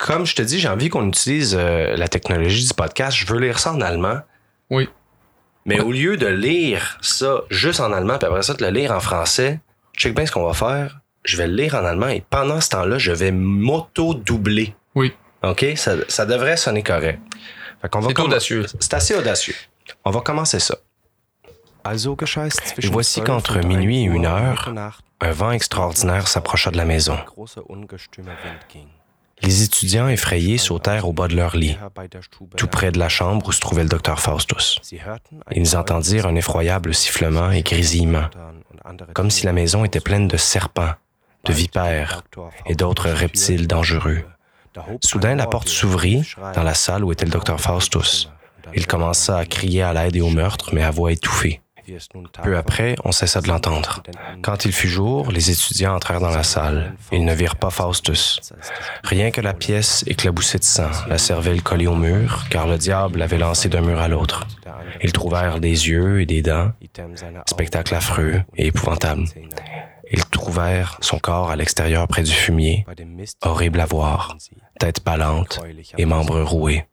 [0.00, 3.16] comme je te dis, j'ai envie qu'on utilise euh, la technologie du podcast.
[3.16, 4.18] Je veux lire ça en allemand.
[4.70, 4.88] Oui.
[5.64, 8.90] Mais au lieu de lire ça juste en allemand, puis après ça, de le lire
[8.92, 9.60] en français,
[9.96, 10.98] check bien ce qu'on va faire.
[11.24, 14.74] Je vais le lire en allemand et pendant ce temps-là, je vais m'auto-doubler.
[14.94, 15.12] Oui.
[15.42, 15.64] OK?
[15.76, 17.20] Ça, ça devrait sonner correct.
[17.82, 18.66] Fait qu'on va C'est comm- audacieux.
[18.80, 19.54] C'est assez audacieux.
[20.04, 20.76] On va commencer ça.
[22.82, 24.72] Et voici 12 qu'entre und 1 minuit et une heure,
[25.20, 27.16] Un vent extraordinaire s'approcha de la maison.
[29.42, 31.76] Les étudiants effrayés sautèrent au bas de leur lit,
[32.56, 34.80] tout près de la chambre où se trouvait le docteur Faustus.
[35.54, 38.28] Ils entendirent un effroyable sifflement et grésillement,
[39.14, 40.94] comme si la maison était pleine de serpents,
[41.44, 42.22] de vipères
[42.66, 44.24] et d'autres reptiles dangereux.
[45.02, 48.30] Soudain, la porte s'ouvrit dans la salle où était le docteur Faustus.
[48.74, 51.60] Il commença à crier à l'aide et au meurtre, mais à voix étouffée.
[52.42, 54.02] Peu après, on cessa de l'entendre.
[54.42, 56.94] Quand il fut jour, les étudiants entrèrent dans la salle.
[57.12, 58.40] Ils ne virent pas Faustus.
[59.04, 63.20] Rien que la pièce éclaboussée de sang, la cervelle collée au mur, car le diable
[63.20, 64.46] l'avait lancé d'un mur à l'autre.
[65.02, 66.72] Ils trouvèrent des yeux et des dents,
[67.48, 69.24] spectacle affreux et épouvantable.
[70.10, 72.84] Ils trouvèrent son corps à l'extérieur près du fumier,
[73.42, 74.36] horrible à voir,
[74.78, 75.60] tête ballante
[75.98, 76.86] et membres roués.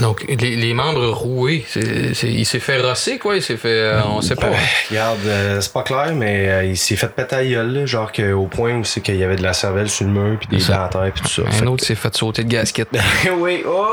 [0.00, 3.36] Donc, les, les membres roués, il s'est fait rosser, quoi?
[3.36, 3.68] Il s'est fait.
[3.68, 4.50] euh, on sait pas.
[4.90, 8.32] Regarde, euh, c'est pas clair, mais euh, il s'est fait péter gueule, là, genre que,
[8.32, 10.64] au point où c'est qu'il y avait de la cervelle sur le mur, puis des
[10.64, 11.42] dents à terre, puis tout ça.
[11.46, 12.88] Un Fait autre s'est fait sauter de gasket.
[13.38, 13.92] oui, oh!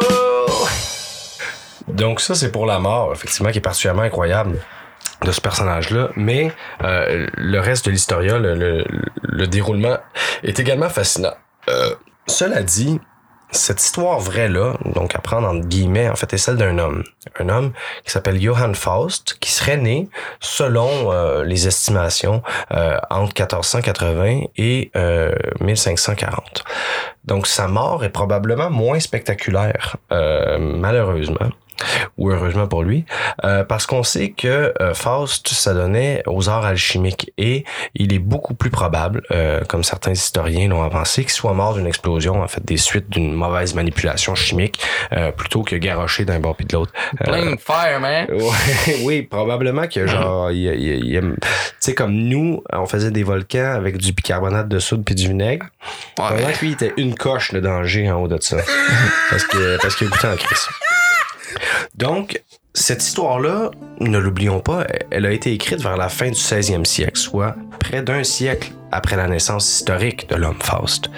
[1.88, 4.60] Donc ça, c'est pour la mort, effectivement, qui est particulièrement incroyable
[5.24, 6.10] de ce personnage-là.
[6.16, 6.52] Mais
[6.84, 8.86] euh, le reste de l'historia, le, le-
[9.22, 9.98] le déroulement
[10.44, 11.34] est également fascinant.
[11.70, 11.90] Euh,
[12.28, 13.00] cela dit,
[13.52, 17.04] cette histoire vraie-là, donc à prendre entre guillemets, en fait, est celle d'un homme.
[17.40, 17.72] Un homme
[18.04, 20.10] qui s'appelle Johann Faust, qui serait né,
[20.42, 26.64] selon euh, les estimations, euh, entre 1480 et euh, 1540.
[27.24, 31.50] Donc sa mort est probablement moins spectaculaire, euh, malheureusement
[32.18, 33.06] ou heureusement pour lui,
[33.44, 37.64] euh, parce qu'on sait que euh, Faust s'adonnait aux arts alchimiques et
[37.96, 41.88] il est beaucoup plus probable, euh, comme certains historiens l'ont avancé, qu'il soit mort d'une
[41.88, 44.80] explosion, en fait, des suites d'une mauvaise manipulation chimique,
[45.14, 46.92] euh, plutôt que garoché d'un bord puis de l'autre.
[47.22, 48.28] Euh, Plain fire, man.
[48.38, 51.22] Ouais, oui, probablement que genre, tu
[51.80, 55.66] sais, comme nous, on faisait des volcans avec du bicarbonate de soude puis du vinaigre.
[56.16, 58.58] Probablement que lui, il était une coche le danger en haut de ça.
[59.30, 60.68] parce que, parce qu'il goûté en crise.
[61.96, 62.42] Donc,
[62.74, 67.18] cette histoire-là, ne l'oublions pas, elle a été écrite vers la fin du 16e siècle,
[67.18, 71.10] soit près d'un siècle après la naissance historique de l'homme Faust.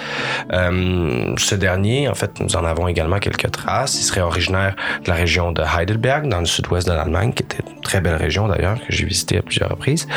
[0.53, 3.99] Euh, ce dernier, en fait, nous en avons également quelques traces.
[3.99, 7.63] Il serait originaire de la région de Heidelberg, dans le sud-ouest de l'Allemagne, qui était
[7.75, 10.07] une très belle région d'ailleurs, que j'ai visité à plusieurs reprises.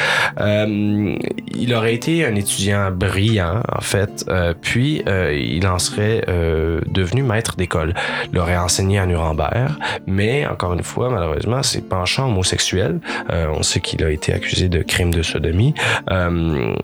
[0.41, 1.17] Euh,
[1.55, 6.81] il aurait été un étudiant brillant, en fait, euh, puis euh, il en serait euh,
[6.88, 7.95] devenu maître d'école.
[8.33, 9.73] Il aurait enseigné à Nuremberg,
[10.07, 14.69] mais encore une fois, malheureusement, ses penchants homosexuels, euh, on sait qu'il a été accusé
[14.69, 15.75] de crime de sodomie,
[16.11, 16.75] euh,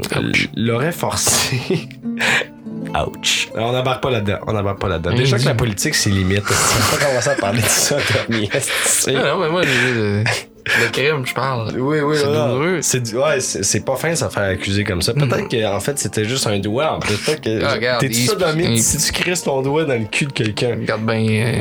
[0.58, 1.58] l'aurait forcé.
[3.06, 3.48] Ouch.
[3.54, 4.38] On n'embarque pas là-dedans.
[4.46, 5.12] On n'embarque pas là-dedans.
[5.14, 6.42] Déjà que la politique, c'est limite.
[6.50, 8.48] On va pas commencer à parler de ça, Tommy.
[8.84, 11.74] C'est- Ah non, mais moi, le, le crime, je parle.
[11.78, 12.78] Oui, oui, C'est douloureux.
[12.82, 15.12] C'est ouais, c'est pas fin de se faire accuser comme ça.
[15.14, 16.92] Peut-être qu'en fait c'était juste un doigt.
[16.94, 19.98] En peut-être que Ah, regarde, t'es-tu il- sodomite il- si tu crisses ton doigt dans
[19.98, 20.76] le cul de quelqu'un.
[20.80, 21.54] Regarde bien,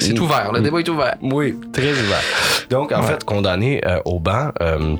[0.00, 1.14] c'est ouvert, le débat est ouvert.
[1.22, 2.22] Oui, très ouvert.
[2.70, 3.06] Donc en Ouais.
[3.08, 4.50] fait condamné euh, au banc.
[4.60, 4.96] euh,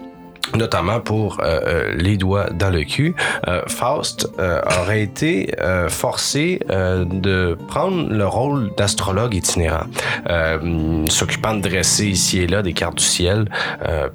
[0.55, 3.15] notamment pour euh, euh, les doigts dans le cul,
[3.47, 9.87] euh, Faust euh, aurait été euh, forcé euh, de prendre le rôle d'astrologue itinérant,
[11.09, 13.47] s'occupant de dresser ici et là des cartes du ciel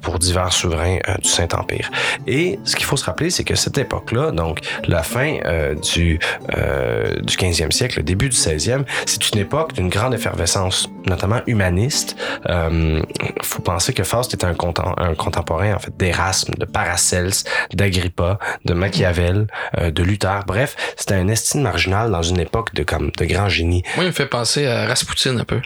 [0.00, 1.90] pour divers souverains du Saint-Empire.
[2.26, 5.38] Et ce qu'il faut se rappeler, c'est que cette époque-là, donc la fin
[5.82, 11.40] du, du 15e siècle, le début du 16e, c'est une époque d'une grande effervescence, notamment
[11.46, 12.16] humaniste.
[12.48, 13.02] Euh,
[13.42, 17.32] faut penser que Faust est un, contem- un contemporain en fait d'Erasme, de Paracels,
[17.72, 19.46] d'Agrippa, de Machiavel,
[19.78, 20.40] euh, de Luther.
[20.46, 23.82] Bref, c'était un estime marginal dans une époque de comme de grands génies.
[23.96, 25.60] Moi, il me fait penser à Rasputin un peu.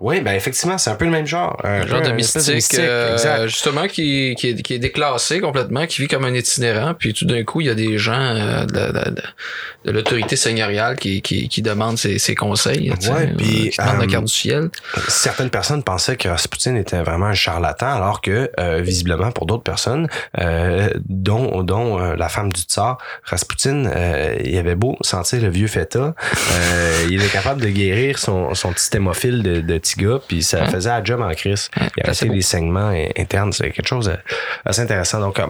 [0.00, 1.56] Oui, ben effectivement, c'est un peu le même genre.
[1.64, 3.46] Un, genre de mystique, euh, exact.
[3.46, 7.24] justement, qui, qui, est, qui est déclassé complètement, qui vit comme un itinérant, puis tout
[7.24, 9.22] d'un coup, il y a des gens euh, de, de, de,
[9.84, 13.98] de l'autorité seigneuriale qui, qui, qui demandent ses, ses conseils, Ouais, puis, euh, qui demandent
[13.98, 14.68] la euh, carte du ciel.
[15.08, 19.62] Certaines personnes pensaient que Rasputin était vraiment un charlatan, alors que euh, visiblement pour d'autres
[19.62, 20.08] personnes,
[20.38, 25.48] euh, dont dont euh, la femme du tsar, Rasputin, euh, il avait beau sentir le
[25.48, 26.14] vieux feta,
[26.52, 30.42] euh, il était capable de guérir son, son petit hémophile de, de petit gars, puis
[30.42, 31.70] ça faisait la job en crise.
[31.96, 34.10] Il arrêtait les saignements in- internes, c'est quelque chose
[34.64, 35.20] d'assez intéressant.
[35.20, 35.46] Donc, euh,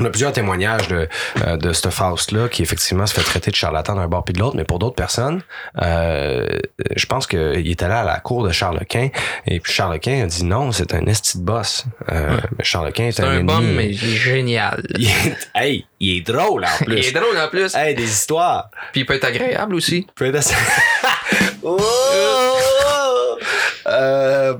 [0.00, 1.08] on a plusieurs témoignages de,
[1.46, 4.38] euh, de ce Faust-là qui effectivement se fait traiter de charlatan d'un bord puis de
[4.40, 5.40] l'autre, mais pour d'autres personnes,
[5.80, 6.46] euh,
[6.94, 9.08] je pense qu'il est allé à la cour de Charles Quint
[9.46, 11.84] et puis Charles Quint a dit non, c'est un esti de boss.
[12.12, 14.82] Euh, Charles Quint est, un, un bum, mais il est génial.
[14.98, 16.96] Il est, hey, il est drôle en plus.
[16.98, 17.74] Il est drôle en plus.
[17.74, 18.70] Hey, des histoires.
[18.92, 20.06] Puis il peut être agréable aussi.
[20.16, 20.54] Peut être assez-
[21.62, 21.78] Oh!
[23.88, 24.54] Euh,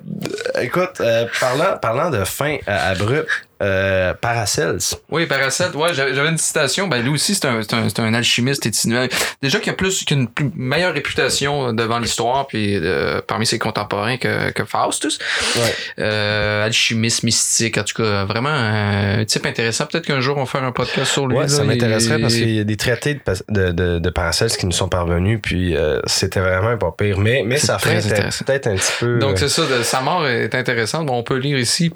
[0.61, 4.79] écoute, euh, parlant, parlant de fin euh, abrupte, euh, Paracels.
[5.11, 6.89] Oui, Paracel, ouais, j'avais une citation.
[6.89, 9.07] Ben, lui aussi, c'est un, un, un alchimiste itinérant.
[9.43, 14.51] Déjà qu'il a plus qu'une meilleure réputation devant l'histoire, puis euh, parmi ses contemporains que,
[14.51, 15.19] que Faustus.
[15.57, 15.75] Ouais.
[15.99, 19.87] Euh, alchimiste, mystique, en tout cas, vraiment un type intéressant.
[19.87, 21.37] Peut-être qu'un jour, on va faire un podcast sur lui.
[21.37, 21.49] Ouais, là.
[21.49, 24.73] ça m'intéresserait parce qu'il y a des traités de, de, de, de Paracels qui nous
[24.73, 27.19] sont parvenus, puis euh, c'était vraiment pas pire.
[27.19, 28.45] Mais, mais était intéressant.
[28.45, 29.19] peut-être un petit peu.
[29.19, 31.07] Donc, c'est ça, de- sa mort est intéressante.
[31.07, 31.93] Bon, on peut lire ici.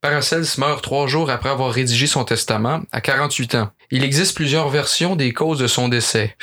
[0.00, 3.70] Paracels meurt trois jours après avoir rédigé son testament, à 48 ans.
[3.92, 6.34] Il existe plusieurs versions des causes de son décès.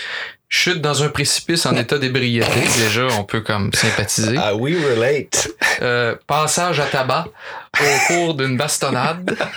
[0.47, 2.47] Chute dans un précipice en état d'ébriété.
[2.77, 4.36] Déjà, on peut comme sympathiser.
[4.38, 5.49] Ah oui, relate.
[5.81, 7.27] Euh, passage à tabac
[7.77, 9.36] au cours d'une bastonnade.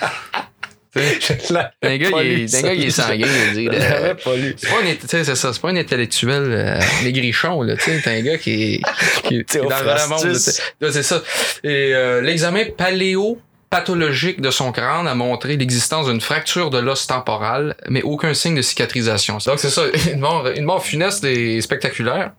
[0.97, 3.73] Un gars, il est, un gars, il est sanguin, je veux dire.
[3.73, 4.57] Je l'avais Euh, pas lu.
[4.59, 8.11] c'est pas un, c'est ça, c'est pas un intellectuel euh, maigrichon, là, tu sais, c'est
[8.19, 8.81] un gars qui est,
[9.23, 10.37] qui est- qui est dans le monde.
[10.81, 11.23] Là, c'est ça.
[11.63, 13.39] Et euh, l'examen paléo
[13.71, 18.57] pathologique de son crâne a montré l'existence d'une fracture de l'os temporal, mais aucun signe
[18.57, 19.39] de cicatrisation.
[19.47, 22.33] Donc c'est ça, une mort, une mort funeste et spectaculaire.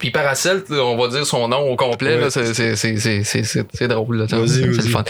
[0.00, 2.20] Puis Paracel, on va dire son nom au complet, Ouais.
[2.22, 4.26] là, c'est, c'est, c'est, c'est, c'est, c'est- c'est drôle.
[4.48, 5.04] C'est fun.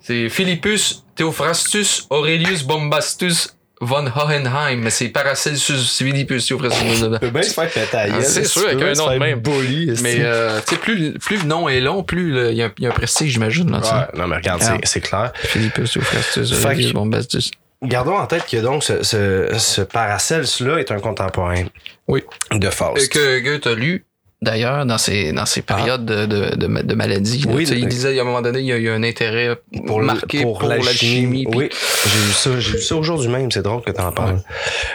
[0.00, 7.00] C'est Philippus Theophrastus Aurelius Bombastus von Hohenheim, mais c'est Paracelsus Theophrastus.
[7.00, 9.40] Tu peux bien se faire péter Ah, c'est sûr, avec un nom de même.
[9.40, 9.92] bully.
[10.02, 13.70] Mais euh, plus, plus le nom est long, plus il y, a un- prestige, j'imagine.
[13.72, 13.78] Là.
[13.78, 15.32] Ouais, non, mais regarde, c'est- c'est clair.
[15.34, 17.50] Philippus que- Bombastus.
[17.82, 21.64] Gardons en tête que donc ce, ce, ce Paracels-là est un contemporain
[22.06, 22.22] Oui.
[22.52, 23.12] de Faust.
[23.12, 24.04] que Goethe a lu
[24.42, 27.44] d'ailleurs dans ses dans ses périodes de, de, de, ma- de maladie.
[27.48, 30.06] Oui, il disait à un moment donné il y a, a un intérêt pour, le-
[30.06, 31.46] marqué pour, l'alchimie.
[31.46, 31.68] puis- Oui,
[32.04, 34.42] j'ai vu ça, j'ai vu ça aujourd'hui même, c'est drôle que tu en parles.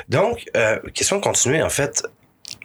[0.09, 2.03] Donc, euh, question de continuer, en fait,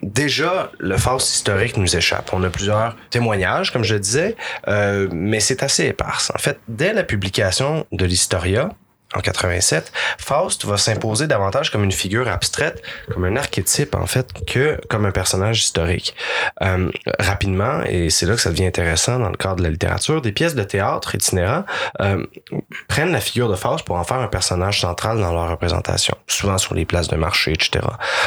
[0.03, 2.31] déjà, le Faust historique nous échappe.
[2.33, 4.37] On a plusieurs témoignages, comme je le disais,
[4.69, 6.31] euh, mais c'est assez éparse.
[6.35, 8.71] En fait, dès la publication de l'Historia,
[9.15, 14.29] en 87, Faust va s'imposer davantage comme une figure abstraite, comme un archétype en fait,
[14.47, 16.15] que comme un personnage historique.
[16.63, 20.23] Euh, rapidement, et c'est là que ça devient intéressant dans le cadre de la littérature,
[20.23, 21.65] des pièces de théâtre itinérants
[22.01, 22.25] euh,
[22.89, 26.59] prennent la figure de Faust pour en faire un personnage central dans leur représentation, souvent
[26.59, 27.85] sur les places de marché, etc.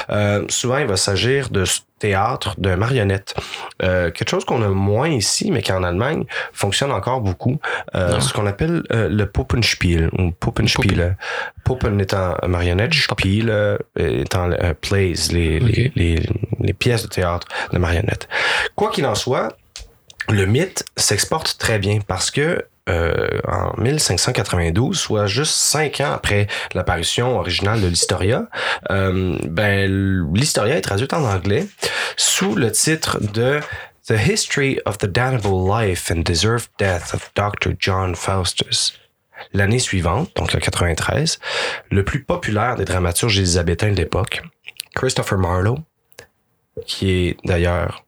[0.10, 1.64] Euh, souvent, il va s'agir de
[2.06, 3.34] théâtre de marionnettes.
[3.82, 7.58] Euh, quelque chose qu'on a moins ici, mais qui en Allemagne fonctionne encore beaucoup.
[7.96, 11.18] Euh, ce qu'on appelle euh, le Puppenspiel ou Puppenspiel.
[11.64, 13.52] Puppen étant marionnette, Spiel
[13.96, 14.50] étant
[14.82, 15.92] plays, les, les, Ok.
[15.96, 18.28] les, les pièces de théâtre de marionnettes.
[18.76, 19.58] Quoi qu'il en soit,
[20.30, 26.48] le mythe s'exporte très bien parce que euh, en 1592, soit juste cinq ans après
[26.74, 28.48] l'apparition originale de l'Historia,
[28.92, 29.90] euh, ben,
[30.34, 31.68] l'Historia est traduite en anglais
[32.16, 33.60] sous le titre de
[34.08, 37.72] The History of the Damnable Life and Deserved Death of Dr.
[37.80, 39.00] John Faustus.
[39.52, 41.40] L'année suivante, donc le 93,
[41.90, 44.44] le plus populaire des dramaturges élisabétains de l'époque,
[44.94, 45.80] Christopher Marlowe,
[46.86, 48.05] qui est d'ailleurs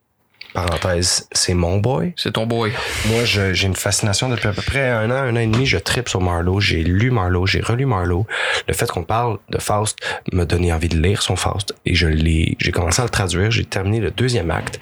[0.54, 2.14] parenthèse, c'est mon boy.
[2.16, 2.72] C'est ton boy.
[3.06, 5.66] Moi, j'ai une fascination depuis à peu près un an, un an et demi.
[5.66, 6.60] Je tripe sur Marlowe.
[6.60, 8.26] J'ai lu Marlowe, j'ai relu Marlowe.
[8.66, 9.98] Le fait qu'on parle de Faust
[10.32, 11.74] m'a donné envie de lire son Faust.
[11.86, 13.50] Et je l'ai, j'ai commencé à le traduire.
[13.50, 14.80] J'ai terminé le deuxième acte.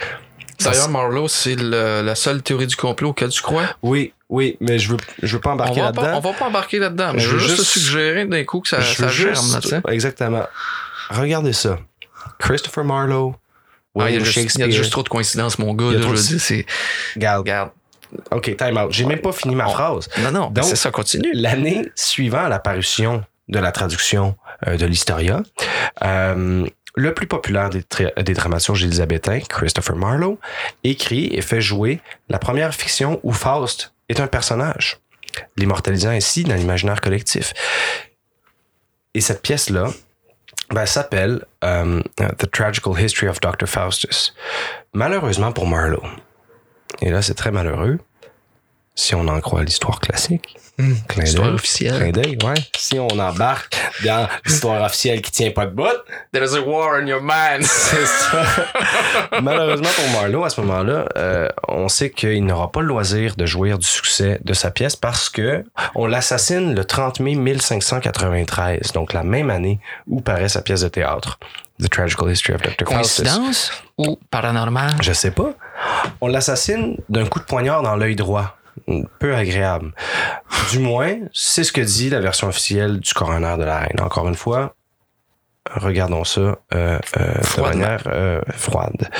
[0.60, 3.64] D'ailleurs, Marlowe, c'est la seule théorie du complot auquel tu crois?
[3.82, 6.14] Oui, oui, mais je veux, je veux pas embarquer là-dedans.
[6.16, 7.12] on va pas embarquer là-dedans.
[7.14, 9.80] Je Je veux juste te suggérer d'un coup que ça, Je ça germe, juste- là.
[9.90, 10.44] Exactement.
[11.10, 11.78] Regardez ça.
[12.38, 13.34] Christopher Marlowe.
[14.04, 15.92] Ah, il y juste- il y a juste trop de coïncidences, mon gars.
[15.92, 16.66] Là, je veux c'est.
[17.14, 17.40] Regarde.
[17.40, 17.70] Regarde.
[18.30, 18.92] OK, time out.
[18.92, 20.08] J'ai même pas fini ma phrase.
[20.18, 21.32] Non, non, Donc, c'est ça, continue.
[21.34, 25.42] L'année suivant l'apparition de la traduction euh, de l'Historia,
[26.04, 30.38] euh, le plus populaire des, tra- des dramaturges élisabétains, Christopher Marlowe,
[30.84, 34.98] écrit et fait jouer la première fiction où Faust est un personnage,
[35.56, 37.52] l'immortalisant ainsi dans l'imaginaire collectif.
[39.14, 39.88] Et cette pièce-là
[40.70, 43.66] ben, s'appelle euh, The Tragical History of Dr.
[43.66, 44.34] Faustus.
[44.92, 46.06] Malheureusement pour Marlowe,
[47.00, 47.98] et là c'est très malheureux,
[48.96, 52.12] si on en croit l'histoire classique, d'œil, officielle.
[52.12, 52.54] ouais.
[52.76, 55.84] Si on embarque dans l'histoire officielle qui tient pas de bout,
[56.32, 57.62] There's a war in your mind.
[57.62, 58.42] c'est ça.
[59.42, 63.46] Malheureusement pour Marlowe, à ce moment-là, euh, on sait qu'il n'aura pas le loisir de
[63.46, 69.12] jouir du succès de sa pièce parce que on l'assassine le 30 mai 1593, donc
[69.12, 71.38] la même année où paraît sa pièce de théâtre,
[71.82, 72.84] The Tragical History of Dr.
[72.84, 74.94] Coïncidence ou paranormal?
[75.02, 75.52] Je sais pas.
[76.20, 78.56] On l'assassine d'un coup de poignard dans l'œil droit.
[79.18, 79.92] Peu agréable.
[80.70, 84.00] Du moins, c'est ce que dit la version officielle du coroner de la reine.
[84.00, 84.76] Encore une fois,
[85.70, 86.98] regardons ça euh, euh,
[87.56, 89.10] de manière euh, froide.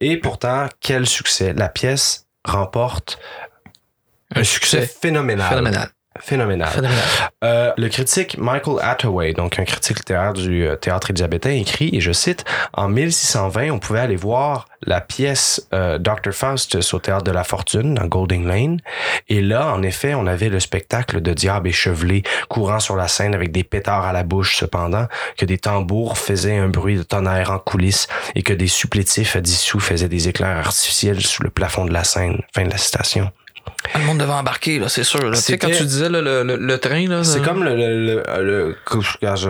[0.00, 1.52] Et pourtant, quel succès.
[1.52, 3.18] La pièce remporte
[4.34, 5.48] un, succès, phénoménal.
[5.48, 5.88] Phénoménal.
[6.20, 6.68] Phénoménal.
[6.68, 7.04] Phénoménal.
[7.42, 12.00] Euh, le critique Michael Attaway, donc un critique littéraire du euh, théâtre élisabétain, écrit, et
[12.00, 16.32] je cite, En 1620, on pouvait aller voir la pièce euh, Dr.
[16.32, 18.80] Faustus au théâtre de la Fortune, dans Golding Lane.
[19.28, 23.34] Et là, en effet, on avait le spectacle de diable échevelé, courant sur la scène
[23.34, 27.50] avec des pétards à la bouche, cependant, que des tambours faisaient un bruit de tonnerre
[27.50, 31.92] en coulisses et que des supplétifs dissous faisaient des éclairs artificiels sous le plafond de
[31.92, 32.40] la scène.
[32.54, 33.32] Fin de la citation.
[33.92, 35.20] Ah, Le monde devait embarquer, là, c'est sûr.
[35.30, 35.36] là.
[35.36, 37.22] Tu sais, quand tu disais là, le, le, le train, là.
[37.22, 38.76] C'est là, comme le, le, le,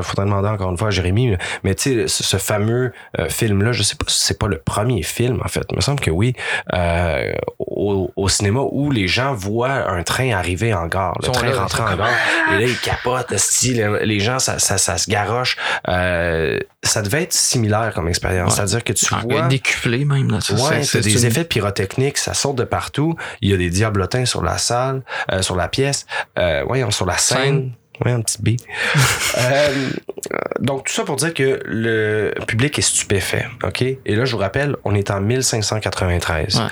[0.03, 3.83] faudrait demander encore une fois à Jérémy, mais- tu sais, ce, fameux euh, film-là, je
[3.83, 5.63] sais pas si c'est pas le premier film, en fait.
[5.71, 6.35] Il me semble que oui,
[6.73, 11.53] euh, au, au cinéma où les gens voient un train arriver en gare, le train
[11.53, 12.09] rentrer en gare,
[12.53, 15.57] et là, ils capotent, esti, les, les gens, ça, ça, ça se garoche.
[15.89, 18.51] Euh, ça devait être similaire comme expérience.
[18.51, 18.57] Ouais.
[18.57, 19.43] C'est-à-dire que tu Ah, vois...
[19.49, 20.39] décuplé même, là.
[20.51, 23.17] Ouais, c'est- des une- effets pyrotechniques, ça saute de partout.
[23.41, 23.71] Il y a des
[24.25, 26.07] sur la salle, euh, sur la pièce,
[26.39, 27.73] euh, voyons, sur la scène.
[28.05, 28.49] Ouais, un petit B.
[29.37, 29.91] Euh,
[30.61, 33.83] donc, tout ça pour dire que le public est stupéfait, OK?
[33.83, 36.57] Et là, je vous rappelle, on est en 1593.
[36.57, 36.63] Ouais.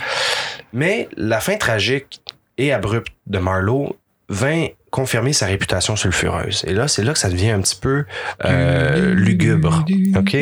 [0.72, 2.22] Mais la fin tragique
[2.56, 3.96] et abrupte de Marlowe
[4.28, 6.64] vint confirmer sa réputation sulfureuse.
[6.66, 8.04] Et là, c'est là que ça devient un petit peu
[8.44, 10.36] euh, lugubre, OK?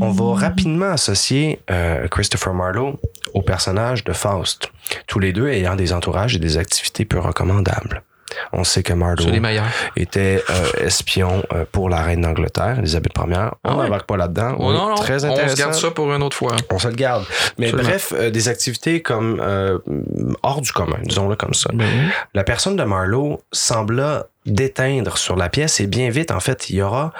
[0.00, 2.98] On va rapidement associer euh, Christopher Marlowe
[3.34, 4.70] au personnage de Faust,
[5.06, 8.02] tous les deux ayant des entourages et des activités peu recommandables.
[8.52, 9.26] On sait que Marlowe
[9.96, 13.36] était euh, espion euh, pour la reine d'Angleterre, Elisabeth Ier.
[13.36, 13.84] On Ah ouais?
[13.84, 14.56] n'embarque pas là-dedans.
[14.58, 15.54] Oh, Oui, non, non, Très on intéressant.
[15.56, 16.56] se garde ça pour une autre fois.
[16.70, 17.24] On se le garde.
[17.58, 17.88] Mais Absolument.
[17.88, 19.42] bref, euh, des activités comme
[20.42, 21.70] hors du commun, disons-le comme ça.
[21.72, 21.86] Ben.
[22.34, 26.76] La personne de Marlowe sembla déteindre sur la pièce et bien vite, en fait, il
[26.76, 27.12] y aura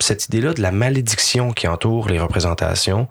[0.00, 3.08] cette idée-là de la malédiction qui entoure les représentations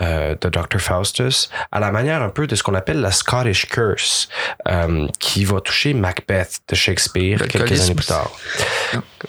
[0.00, 0.78] euh, de Dr.
[0.80, 4.28] Faustus, à la manière un peu de ce qu'on appelle la Scottish Curse,
[4.68, 8.30] euh, qui va toucher Macbeth de Shakespeare quelques années plus tard.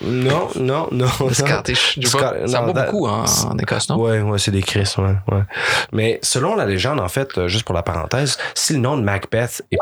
[0.01, 1.05] Non, non, non.
[1.19, 1.29] non.
[1.33, 1.99] Scottish.
[2.09, 3.97] Vois- ça non, va that- beaucoup en, en Écosse, non?
[3.97, 5.43] Ouais, ouais, c'est des Chris, ouais, ouais.
[5.91, 9.03] Mais selon la légende, en fait, euh, juste pour la parenthèse, si le nom de
[9.03, 9.77] Macbeth est,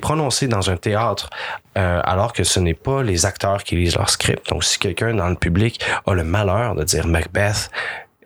[0.00, 1.30] prononcé dans un théâtre,
[1.76, 5.14] euh, alors que ce n'est pas les acteurs qui lisent leur script, donc si quelqu'un
[5.14, 7.70] dans le public a le malheur de dire Macbeth,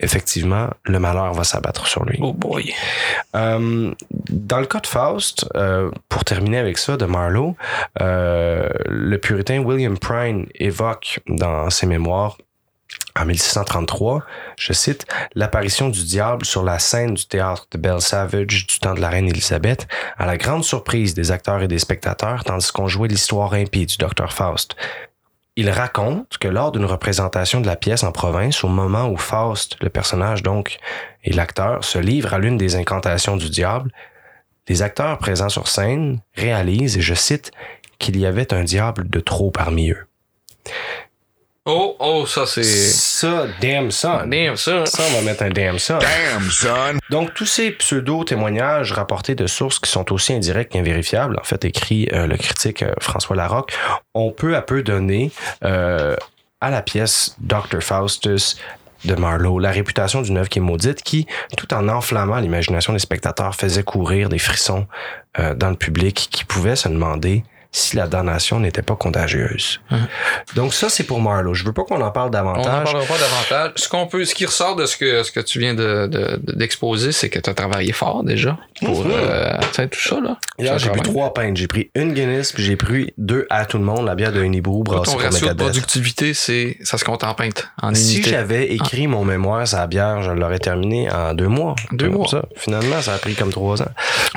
[0.03, 2.19] effectivement, le malheur va s'abattre sur lui.
[2.21, 2.75] Oh boy.
[3.37, 3.95] Euh,
[4.31, 7.55] dans le cas de Faust, euh, pour terminer avec ça, de Marlowe,
[8.01, 12.37] euh, le puritain William Prine évoque dans ses mémoires
[13.19, 14.25] en 1633,
[14.57, 18.95] je cite, l'apparition du diable sur la scène du théâtre de Belle Savage du temps
[18.95, 19.87] de la reine Élisabeth,
[20.19, 23.97] à la grande surprise des acteurs et des spectateurs, tandis qu'on jouait l'histoire impie du
[23.99, 24.77] docteur Faust.
[25.55, 29.77] Il raconte que lors d'une représentation de la pièce en province, au moment où Faust,
[29.83, 30.79] le personnage donc,
[31.25, 33.93] et l'acteur se livrent à l'une des incantations du diable,
[34.69, 37.51] les acteurs présents sur scène réalisent, et je cite,
[37.99, 40.07] qu'il y avait un diable de trop parmi eux.
[41.65, 42.65] Oh, oh, ça c'est.
[42.65, 44.27] Ça, damn son.
[44.27, 44.85] Damn, ça.
[44.85, 45.99] Ça, on va mettre un damn son.
[45.99, 46.99] Damn, son.
[47.09, 52.09] Donc, tous ces pseudo-témoignages rapportés de sources qui sont aussi indirectes qu'invérifiables, en fait, écrit
[52.13, 53.73] euh, le critique euh, François Larocque,
[54.13, 55.31] ont peu à peu donné
[55.65, 56.17] euh,
[56.61, 57.81] à la pièce Dr.
[57.81, 58.57] Faustus
[59.05, 62.99] de Marlowe la réputation d'une œuvre qui est maudite, qui, tout en enflammant l'imagination des
[62.99, 64.87] spectateurs, faisait courir des frissons
[65.39, 67.45] euh, dans le public qui pouvait se demander
[67.75, 69.81] si la damnation n'était pas contagieuse.
[70.55, 71.55] Donc ça, c'est pour Marlowe.
[71.55, 72.85] Je veux pas qu'on en parle On n'en davantage.
[72.85, 73.73] parlera pas davantage.
[73.77, 76.39] Ce qu'on peut, ce qui ressort de ce que, ce que tu viens de, de-
[76.43, 80.37] de- d'exposer, c'est que tu as travaillé fort déjà pour euh, atteindre tout ça, là.
[80.59, 81.57] Hier, j'ai pris trois pintes.
[81.57, 84.43] J'ai pris une Guinness, puis j'ai pris deux à tout le monde, la bière de
[84.43, 88.31] Toi, brassée ton ratio de productivité, c'est, ça se compte en pinte, en Si unité.
[88.31, 91.75] j'avais écrit mon mémoire sur la bière, je l'aurais terminé en deux mois.
[91.93, 92.29] Deux mois.
[92.29, 92.43] Ça.
[92.55, 93.91] Finalement, ça a pris comme trois ans.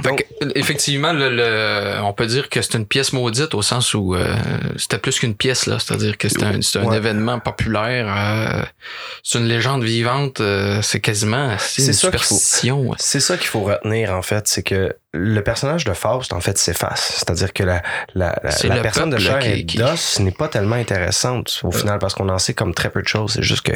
[0.04, 3.94] Donc, que, effectivement, le, le- on peut dire que c'est une pièce maudite au sens
[3.94, 4.36] où euh,
[4.78, 5.78] c'était plus qu'une pièce, là.
[5.80, 8.06] C'est-à-dire que c'est un, un événement populaire.
[8.08, 8.64] euh,
[9.24, 10.40] c'est une légende vivante.
[10.42, 12.92] euh, c'est quasiment c'est une ça superstition.
[12.98, 16.58] c'est ça qu'il faut retenir, en fait, c'est que le personnage de Faust, en fait,
[16.58, 17.14] s'efface.
[17.18, 17.82] C'est-à-dire que la,
[18.16, 21.72] la, la, la personne de chair qui- et qui- d'os n'est pas tellement intéressante, au
[21.72, 23.32] final, parce qu'on en sait comme très peu de choses.
[23.36, 23.72] C'est juste que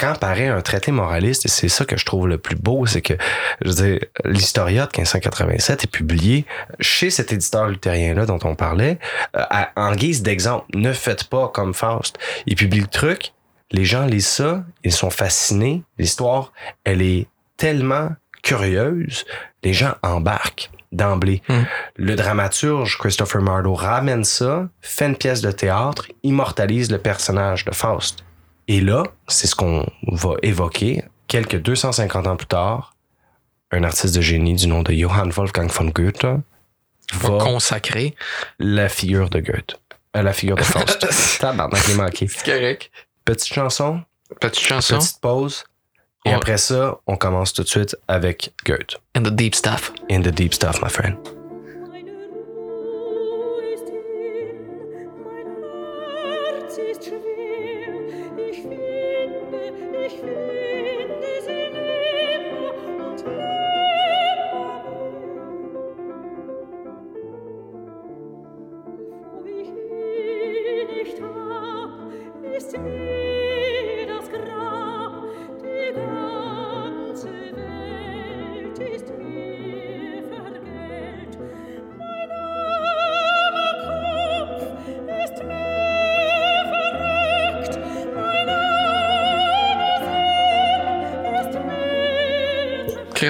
[0.00, 3.02] quand paraît un traité moraliste, et c'est ça que je trouve le plus beau, c'est
[3.02, 3.14] que,
[3.60, 6.46] je veux dire, l'Historia de 1587 est publié
[6.80, 8.98] chez cet éditeur luthérien-là dont on parlait,
[9.36, 10.64] euh, à- en guise d'exemple.
[10.74, 12.18] Ne faites pas comme Faust.
[12.46, 13.32] Il publie le truc,
[13.72, 15.82] les gens lisent ça, ils sont fascinés.
[15.98, 16.52] L'histoire,
[16.84, 17.26] elle est
[17.58, 18.08] tellement
[18.42, 19.26] curieuse,
[19.62, 21.42] les gens embarquent d'emblée.
[21.48, 21.62] Hmm.
[21.96, 27.72] Le dramaturge Christopher Marlowe ramène ça, fait une pièce de théâtre, immortalise le personnage de
[27.72, 28.24] Faust.
[28.70, 32.94] Et là, c'est ce qu'on va évoquer quelques 250 ans plus tard.
[33.72, 36.24] Un artiste de génie du nom de Johann Wolfgang von Goethe
[37.14, 38.14] va consacré.
[38.60, 39.80] la figure de Goethe.
[40.16, 41.04] Euh, la figure de Faust.
[41.40, 42.28] Tabarnak, il est manqué.
[42.28, 42.92] C'est correct.
[43.24, 44.02] Petite chanson,
[44.40, 44.98] Petite chanson.
[44.98, 45.64] petite pause.
[46.24, 49.00] Et après ça, on commence tout de suite avec Goethe.
[49.16, 49.92] And the deep stuff.
[50.08, 51.16] In the deep stuff, my friend.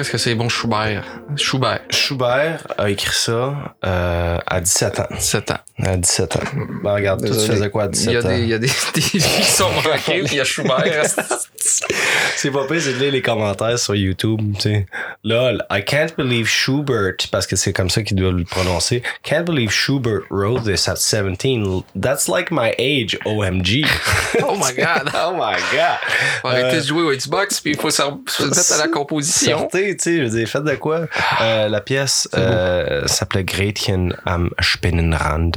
[0.01, 1.03] Mir Qu'est-ce que c'est bon, Schubert?
[1.35, 1.81] Schubert.
[1.91, 5.07] Schubert a écrit ça euh, à 17 ans.
[5.17, 5.57] 7 ans.
[5.83, 6.39] À 17 ans.
[6.83, 8.29] Ben, regarde, toi, tu faisais quoi à Il y a 17 ans?
[8.29, 11.05] des, il y a des, qui sont manquées, puis il y a Schubert.
[12.35, 14.85] C'est pas pire, c'est de lire les commentaires sur YouTube, tu sais.
[15.23, 19.03] Lol, I can't believe Schubert, parce que c'est comme ça qu'il doit le prononcer.
[19.23, 21.83] Can't believe Schubert wrote this at 17.
[21.99, 23.85] That's like my age, OMG.
[24.43, 25.11] Oh my God.
[25.13, 25.97] oh my god.
[26.41, 29.59] Faut arrêter Euh, de jouer au Xbox, puis il faut se mettre à la composition.
[29.59, 31.05] Sortez, tu sais, je veux dire, faites de quoi?
[31.41, 35.51] Euh, la pièce euh, s'appelait Gretchen am Spinnenrand.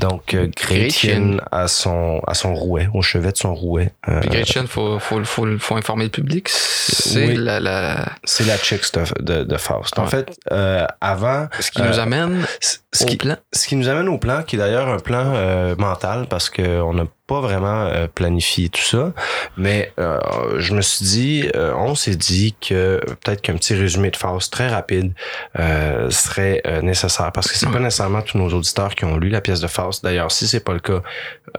[0.00, 3.90] Donc, euh, Gretchen à son, à son rouet, au chevet de son rouet.
[4.20, 6.48] Puis Gretchen, faut, faut, faut, faut informer le public.
[6.48, 7.34] C'est Oui.
[7.36, 9.98] la, la, c'est la chick de, de, de Faust.
[9.98, 10.10] En Ouais.
[10.10, 11.48] fait, euh, avant...
[11.60, 13.36] ce qui euh, nous amène c- ce au qui, plan.
[13.52, 16.94] ce qui nous amène au plan, qui est d'ailleurs un plan euh, mental, parce qu'on
[16.94, 19.12] n'a pas vraiment euh, planifié tout ça.
[19.56, 20.18] Mais euh,
[20.58, 24.68] je me suis dit, on s'est dit que peut-être qu'un petit résumé de Faust très
[24.68, 25.12] rapide
[26.10, 29.60] serait nécessaire, parce que c'est pas nécessairement tous nos auditeurs qui ont lu la pièce
[29.60, 30.04] de Faust.
[30.04, 31.02] D'ailleurs, si c'est pas le cas,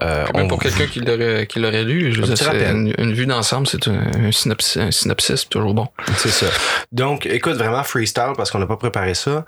[0.00, 3.26] Même on pour quelqu'un qui l'aurait, qui l'aurait lu, je Un dire, une, une vue
[3.26, 5.88] d'ensemble, c'est un, un synopsis, un synopsis toujours bon.
[6.16, 6.46] C'est ça.
[6.92, 9.44] Donc, écoute, vraiment freestyle parce qu'on n'a pas préparé ça.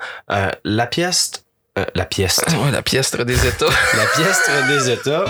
[0.65, 1.33] La pièce,
[1.81, 3.67] euh, la pièce, Ouais, la pièce des États.
[3.97, 5.25] la pièce des États.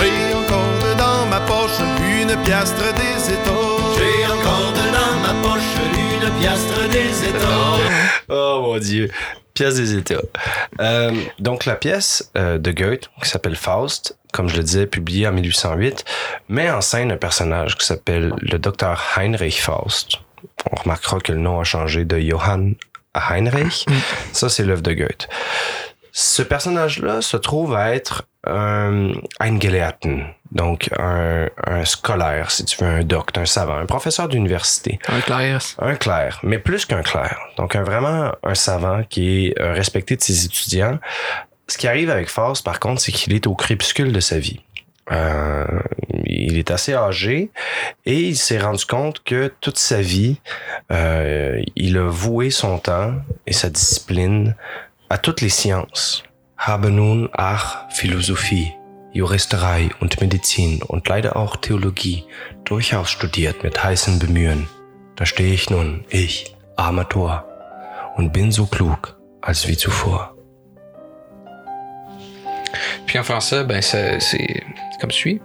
[0.00, 3.50] J'ai encore dans ma poche une piastre des États.
[3.96, 5.62] J'ai encore dans ma poche
[5.96, 7.48] une piastre des États.
[8.30, 9.10] Oh mon dieu.
[9.52, 10.22] Pièce des États.
[10.80, 15.28] Euh, donc la pièce euh, de Goethe, qui s'appelle Faust, comme je le disais, publiée
[15.28, 16.04] en 1808,
[16.48, 20.20] met en scène un personnage qui s'appelle le docteur Heinrich Faust.
[20.72, 22.74] On remarquera que le nom a changé de Johann
[23.12, 23.86] à Heinrich.
[24.32, 25.28] Ça, c'est l'œuvre de Goethe.
[26.16, 29.10] Ce personnage-là se trouve à être un
[29.40, 35.00] Eingelehrten, donc un, un scolaire, si tu veux, un docte, un savant, un professeur d'université.
[35.08, 35.60] Un clair.
[35.80, 37.36] Un clerc, mais plus qu'un clerc.
[37.56, 41.00] Donc, un, vraiment un savant qui est euh, respecté de ses étudiants.
[41.66, 44.60] Ce qui arrive avec Faust, par contre, c'est qu'il est au crépuscule de sa vie.
[45.10, 45.66] Euh,
[46.26, 47.50] il il est assez âgé
[48.06, 50.40] et il s'est rendu compte que toute sa vie,
[50.92, 53.14] euh, il a voué son temps
[53.46, 54.54] et sa discipline
[55.14, 56.24] à toutes les sciences.
[56.56, 58.72] Habe nun auch Philosophie,
[59.12, 62.24] Juristerei und Medizin und leider auch Theologie
[62.64, 64.68] durchaus studiert mit heißem Bemühen.
[65.14, 67.44] Da stehe ich nun, ich, armer Tor,
[68.16, 70.34] und bin so klug als wie zuvor.
[73.06, 74.64] Puis en français, ben c'est
[75.00, 75.40] comme suit.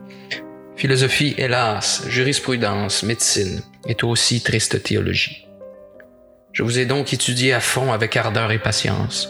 [0.78, 5.48] Philosophie, hélas, jurisprudence, médecine, et aussi triste théologie.
[6.54, 9.30] Je vous ai donc étudié à fond avec ardeur et patience.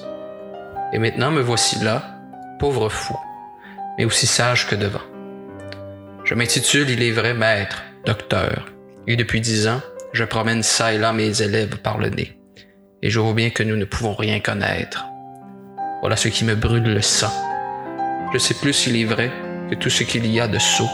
[0.91, 2.19] Et maintenant me voici là,
[2.59, 3.15] pauvre fou,
[3.97, 5.01] mais aussi sage que devant.
[6.23, 8.65] Je m'intitule, il est vrai, maître, docteur,
[9.07, 9.81] et depuis dix ans,
[10.13, 12.39] je promène ça et là mes élèves par le nez.
[13.01, 15.05] Et je vois bien que nous ne pouvons rien connaître.
[16.01, 17.31] Voilà ce qui me brûle le sang.
[18.33, 19.31] Je sais plus, il est vrai,
[19.69, 20.89] que tout ce qu'il y a de sots,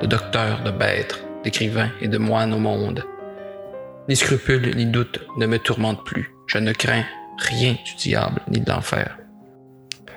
[0.00, 3.04] de docteurs, de maîtres, d'écrivains et de moines au monde.
[4.08, 6.32] Ni scrupules, ni doutes ne me tourmentent plus.
[6.46, 7.04] Je ne crains
[7.38, 9.18] rien du diable, ni de l'enfer.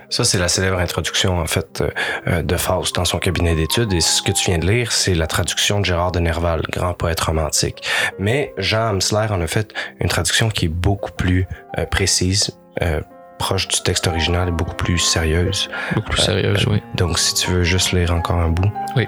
[0.09, 1.83] Ça, c'est la célèbre introduction, en fait,
[2.27, 3.93] euh, de Faust dans son cabinet d'études.
[3.93, 6.93] Et ce que tu viens de lire, c'est la traduction de Gérard de Nerval, grand
[6.93, 7.83] poète romantique.
[8.17, 11.47] Mais Jean Amsler en a fait une traduction qui est beaucoup plus
[11.77, 13.01] euh, précise, euh,
[13.37, 15.69] proche du texte original et beaucoup plus sérieuse.
[15.93, 16.81] Beaucoup plus sérieuse, oui.
[16.95, 18.71] Donc, si tu veux juste lire encore un bout.
[18.95, 19.07] Oui.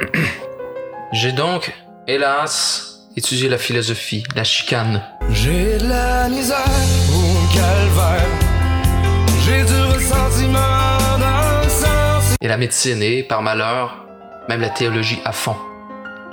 [1.12, 1.72] J'ai donc,
[2.08, 5.00] hélas, étudié la philosophie, la chicane,
[5.30, 6.64] J'ai de la misère
[7.14, 8.41] au calvaire.
[12.42, 14.04] Et la médecine et, par malheur,
[14.48, 15.54] même la théologie à fond,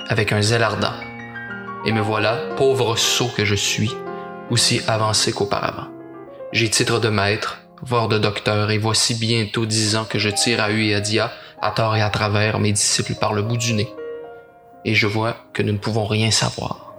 [0.08, 0.92] avec un zèle ardent.
[1.84, 3.92] Et me voilà, pauvre sot que je suis,
[4.50, 5.86] aussi avancé qu'auparavant.
[6.52, 10.60] J'ai titre de maître, voire de docteur, et voici bientôt dix ans que je tire
[10.60, 11.30] à hu et à dia,
[11.62, 13.88] à tort et à travers, mes disciples par le bout du nez.
[14.84, 16.92] Et je vois que nous ne pouvons rien savoir.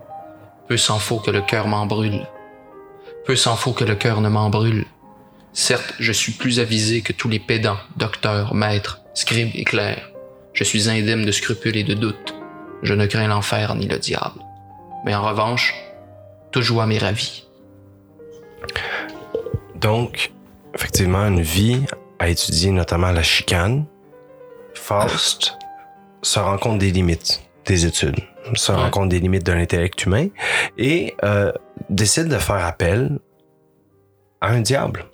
[0.70, 2.26] Peu s'en faut que le cœur m'en brûle.
[3.26, 4.86] Peu s'en faut que le cœur ne m'en brûle.
[5.54, 10.12] Certes, je suis plus avisé que tous les pédants, docteurs, maîtres, scribes et clercs.
[10.54, 12.36] Je suis indemne de scrupules et de doutes.
[12.84, 14.40] Je ne crains l'enfer ni le diable.
[15.06, 15.76] Mais en revanche,
[16.52, 17.46] toute joie m'est ravie.
[19.76, 20.32] Donc,
[20.74, 21.82] effectivement, une vie
[22.20, 23.86] à étudier notamment la chicane.
[24.74, 25.58] Faust
[26.22, 28.20] se rend compte des limites des études,
[28.56, 30.28] se rend compte des limites de l'intellect humain
[30.78, 31.52] et euh,
[31.90, 33.20] décide de faire appel
[34.40, 35.06] à un diable.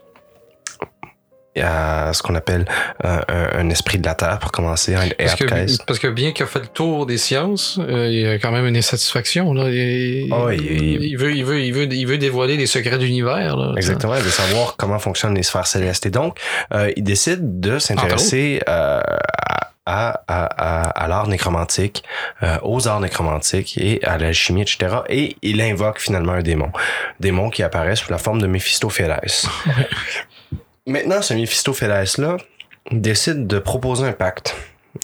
[1.61, 2.65] À ce qu'on appelle
[3.05, 5.45] euh, un, un esprit de la terre pour commencer, un Parce que,
[5.85, 8.51] parce que bien qu'il a fait le tour des sciences, euh, il y a quand
[8.51, 9.53] même une insatisfaction.
[9.53, 9.69] Là.
[9.69, 13.03] Il, oui, il- il veut, il, veut, il, veut, il veut dévoiler les secrets de
[13.05, 13.55] l'univers.
[13.77, 16.05] Exactement, de savoir comment fonctionnent les sphères célestes.
[16.05, 16.37] Et donc,
[16.73, 19.01] euh, il décide de s'intéresser euh,
[19.89, 22.03] à, à, à, à l'art nécromantique,
[22.43, 24.97] euh, aux arts nécromantiques et à l'alchimie, etc.
[25.09, 26.71] Et il invoque finalement un démon.
[27.21, 29.47] Démon qui apparaît sous la forme de Méphistophélès.
[30.87, 32.37] Maintenant, ce Méphistophélès-là
[32.91, 34.55] décide de proposer un pacte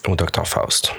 [0.08, 0.94] au docteur Faust.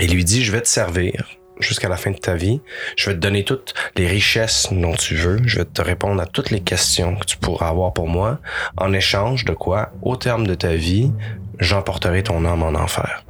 [0.00, 1.28] Il lui dit, je vais te servir
[1.60, 2.60] jusqu'à la fin de ta vie.
[2.96, 5.38] Je vais te donner toutes les richesses dont tu veux.
[5.46, 8.40] Je vais te répondre à toutes les questions que tu pourras avoir pour moi.
[8.76, 11.12] En échange de quoi, au terme de ta vie,
[11.60, 13.24] j'emporterai ton âme en enfer.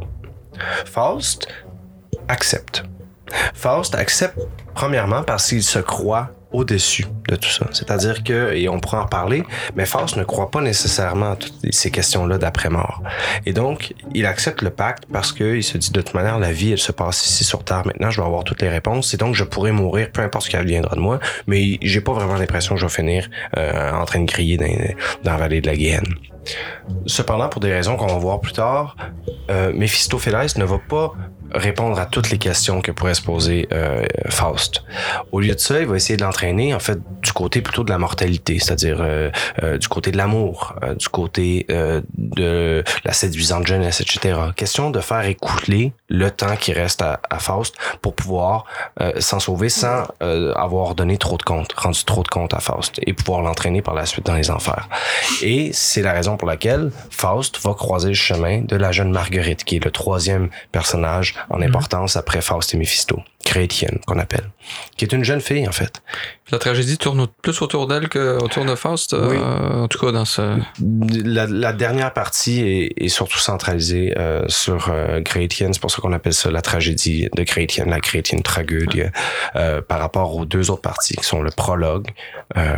[0.86, 1.46] Faust
[2.28, 2.84] accepte.
[3.52, 4.38] Faust accepte
[4.74, 7.66] premièrement parce qu'il se croit au-dessus de tout ça.
[7.72, 9.44] C'est-à-dire que, et on pourra en reparler,
[9.76, 13.02] mais Faust ne croit pas nécessairement à toutes ces questions-là d'après-mort.
[13.46, 16.72] Et donc, il accepte le pacte parce qu'il se dit, de toute manière, la vie,
[16.72, 17.86] elle se passe ici sur Terre.
[17.86, 19.14] Maintenant, je vais avoir toutes les réponses.
[19.14, 22.12] Et donc, je pourrai mourir, peu importe ce qui adviendra de moi, mais j'ai pas
[22.12, 24.66] vraiment l'impression que je vais finir euh, en train de crier dans,
[25.24, 26.14] dans la vallée de la Guienne.
[27.06, 28.96] Cependant, pour des raisons qu'on va voir plus tard,
[29.50, 31.14] euh, Méphistophélès ne va pas
[31.52, 34.82] répondre à toutes les questions que pourrait se poser euh, Faust.
[35.32, 37.90] Au lieu de ça, il va essayer de l'entraîner en fait du côté plutôt de
[37.90, 39.30] la mortalité, c'est-à-dire euh,
[39.62, 44.38] euh, du côté de l'amour, euh, du côté euh, de la séduisante jeunesse, etc.
[44.56, 48.64] Question de faire écouler le temps qui reste à, à Faust pour pouvoir
[49.00, 53.00] euh, s'en sauver sans avoir donné trop de compte, rendu trop de compte à Faust
[53.06, 54.88] et pouvoir l'entraîner par la suite dans les enfers.
[55.42, 59.64] Et c'est la raison pour laquelle Faust va croiser le chemin de la jeune Marguerite,
[59.64, 64.50] qui est le troisième personnage en importance après Faust et Méphisto, chrétienne qu'on appelle,
[64.96, 66.02] qui est une jeune fille en fait.
[66.52, 70.58] La tragédie tourne plus autour d'elle qu'autour de Faust, euh, en tout cas dans ce...
[71.24, 76.02] La, la dernière partie est, est surtout centralisée euh, sur euh, Gretchen, c'est pour ça
[76.02, 79.04] qu'on appelle ça la tragédie de Gretchen, la Gretchen tragédie,
[79.56, 82.08] euh, par rapport aux deux autres parties qui sont le prologue,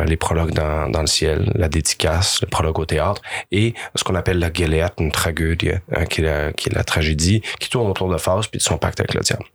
[0.05, 4.15] les prologues dans, dans le ciel, la dédicace, le prologue au théâtre, et ce qu'on
[4.15, 8.09] appelle la Geleaten tragédie, euh, qui, est la, qui est la tragédie, qui tourne autour
[8.09, 9.45] de Faust, puis de son pacte avec le diable.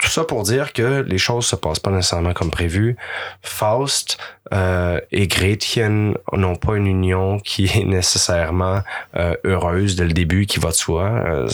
[0.00, 2.96] Tout ça pour dire que les choses se passent pas nécessairement comme prévu.
[3.42, 4.16] Faust
[4.54, 8.80] euh, et Gretchen n'ont pas une union qui est nécessairement
[9.16, 11.02] euh, heureuse dès le début, qui va de soi.
[11.04, 11.48] Euh,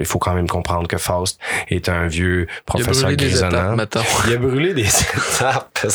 [0.00, 1.38] il faut quand même comprendre que Faust
[1.68, 3.76] est un vieux professeur grisonnant.
[4.26, 4.88] Il a brûlé des
[5.36, 5.86] étapes.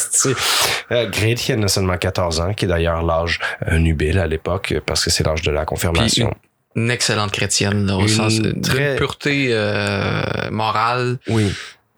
[0.92, 5.04] euh, Gretchen a seulement 14 ans, qui est d'ailleurs l'âge euh, nubile à l'époque, parce
[5.04, 6.34] que c'est l'âge de la confirmation.
[6.76, 10.22] Une excellente chrétienne, là, au Une sens de très- pureté euh,
[10.52, 11.52] morale Oui.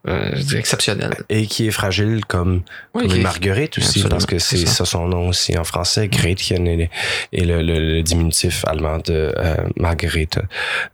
[0.08, 1.16] euh, je dirais exceptionnelle.
[1.30, 2.62] Et qui est fragile comme,
[2.94, 4.68] Oui, comme qui une est- marguerite aussi, Absolument, parce que c'est ça.
[4.74, 6.08] ça son nom aussi en français.
[6.08, 6.90] Gretchen est
[7.34, 10.40] le, le- le diminutif allemand de euh, Marguerite.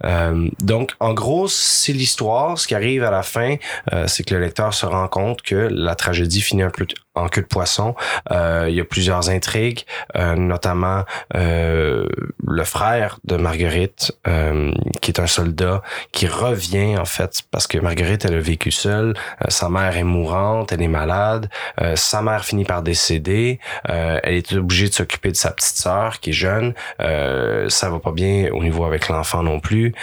[0.05, 2.57] Euh, donc, en gros, c'est l'histoire.
[2.57, 3.57] Ce qui arrive à la fin,
[3.91, 6.85] euh, c'est que le lecteur se rend compte que la tragédie finit un peu
[7.15, 7.95] en queue de poisson.
[8.31, 9.85] Euh, il y a plusieurs intrigues,
[10.15, 11.03] euh, notamment
[11.35, 12.05] euh,
[12.45, 17.77] le frère de Marguerite, euh, qui est un soldat, qui revient en fait parce que
[17.77, 19.13] Marguerite elle a vécu seule.
[19.41, 21.49] Euh, sa mère est mourante, elle est malade.
[21.81, 23.59] Euh, sa mère finit par décéder.
[23.85, 26.73] Elle est obligée de s'occuper de sa petite sœur qui est jeune.
[26.99, 29.93] Ça va pas bien au niveau avec l'enfant non plus.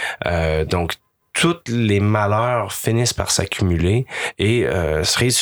[0.69, 0.93] Donc
[1.33, 4.05] tous les malheurs finissent par s'accumuler.
[4.37, 5.41] Et euh, cerise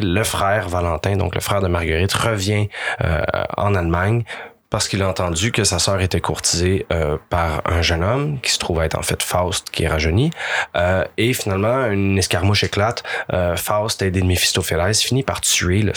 [0.00, 2.68] le frère Valentin, donc le frère de Marguerite, revient
[3.02, 3.22] euh,
[3.56, 4.24] en Allemagne
[4.72, 8.50] parce qu'il a entendu que sa sœur était courtisée euh, par un jeune homme qui
[8.50, 10.30] se trouve être en fait Faust qui est rajeuni.
[10.76, 13.02] Euh, et finalement une escarmouche éclate.
[13.34, 15.92] Euh, Faust aidé de Méphistophélès finit par tuer le,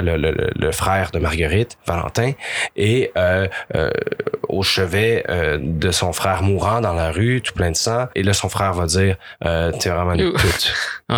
[0.00, 2.32] le, le, le- frère de Marguerite Valentin.
[2.76, 3.90] Et euh, euh,
[4.48, 8.06] au chevet euh, de son frère mourant dans la rue tout plein de sang.
[8.14, 10.72] Et là son frère va dire euh, t'es vraiment une pute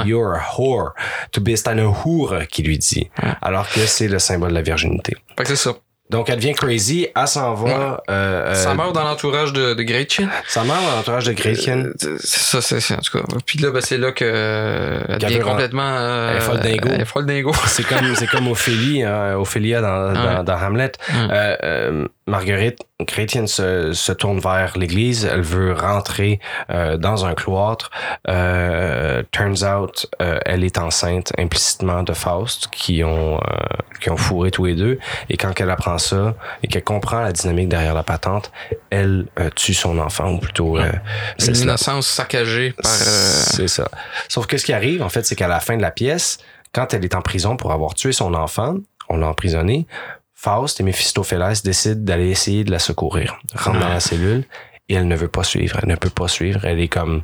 [0.07, 0.93] you're a whore.
[1.31, 3.11] Tu bist eine Hure qui lui dit.
[3.43, 5.15] Alors que c'est le symbole de la virginité.
[5.37, 5.75] Fait que c'est ça.
[6.13, 8.03] Donc elle devient crazy, elle s'en va.
[8.09, 10.29] euh, ça euh, meurt dans l'entourage de, de Gretchen.
[10.47, 11.93] Ça meurt dans l'entourage de Gretchen.
[12.05, 13.25] Euh, ça, c'est en tout cas.
[13.45, 15.83] Puis là, ben, c'est là que euh, elle devient complètement.
[15.83, 16.89] euh, Elle est folle dingo.
[16.93, 17.53] Elle est folle dingo.
[17.67, 20.45] C'est comme c'est comme Ophélie, hein, Ophélia dans, dans, Ouais.
[20.45, 20.93] dans Hamlet.
[21.13, 25.25] Euh, euh, Marguerite Chrétienne se, se tourne vers l'église.
[25.25, 26.39] Elle veut rentrer
[26.71, 27.91] euh, dans un cloître.
[28.29, 33.41] Euh, turns out, euh, elle est enceinte implicitement de Faust, qui ont euh,
[34.01, 34.99] qui ont fourré tous les deux.
[35.31, 38.53] Et quand elle apprend ça et qu'elle comprend la dynamique derrière la patente,
[38.91, 40.93] elle euh, tue son enfant ou plutôt euh,
[41.39, 41.65] c'est cela.
[41.73, 42.93] innocence saccagée par.
[42.93, 43.89] euh, C'est ça.
[44.29, 46.39] Sauf que ce qui arrive, en fait, c'est qu'à la fin de la pièce,
[46.75, 48.77] quand elle est en prison pour avoir tué son enfant,
[49.09, 49.87] on l'a emprisonnée,
[50.35, 54.45] Faust et Méphistophélès décident d'aller essayer de la secourir, rentre dans la cellule,
[54.89, 55.79] et elle ne veut pas suivre.
[55.83, 56.65] Elle ne peut pas suivre.
[56.65, 57.23] Elle est comme...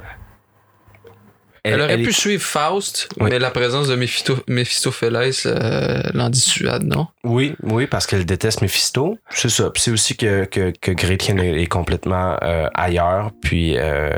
[1.69, 3.31] Elle, aurait elle pu est- suivre Faust, Oui.
[3.31, 7.07] mais la présence de Méphisto- Méphistophélès euh, l'en dissuade, non?
[7.25, 9.19] Oui, oui, parce qu'elle déteste Méphisto.
[9.31, 9.71] C'est ça.
[9.77, 14.11] C'est aussi que, que, que Gretchen est, est complètement euh, ailleurs, puis euh,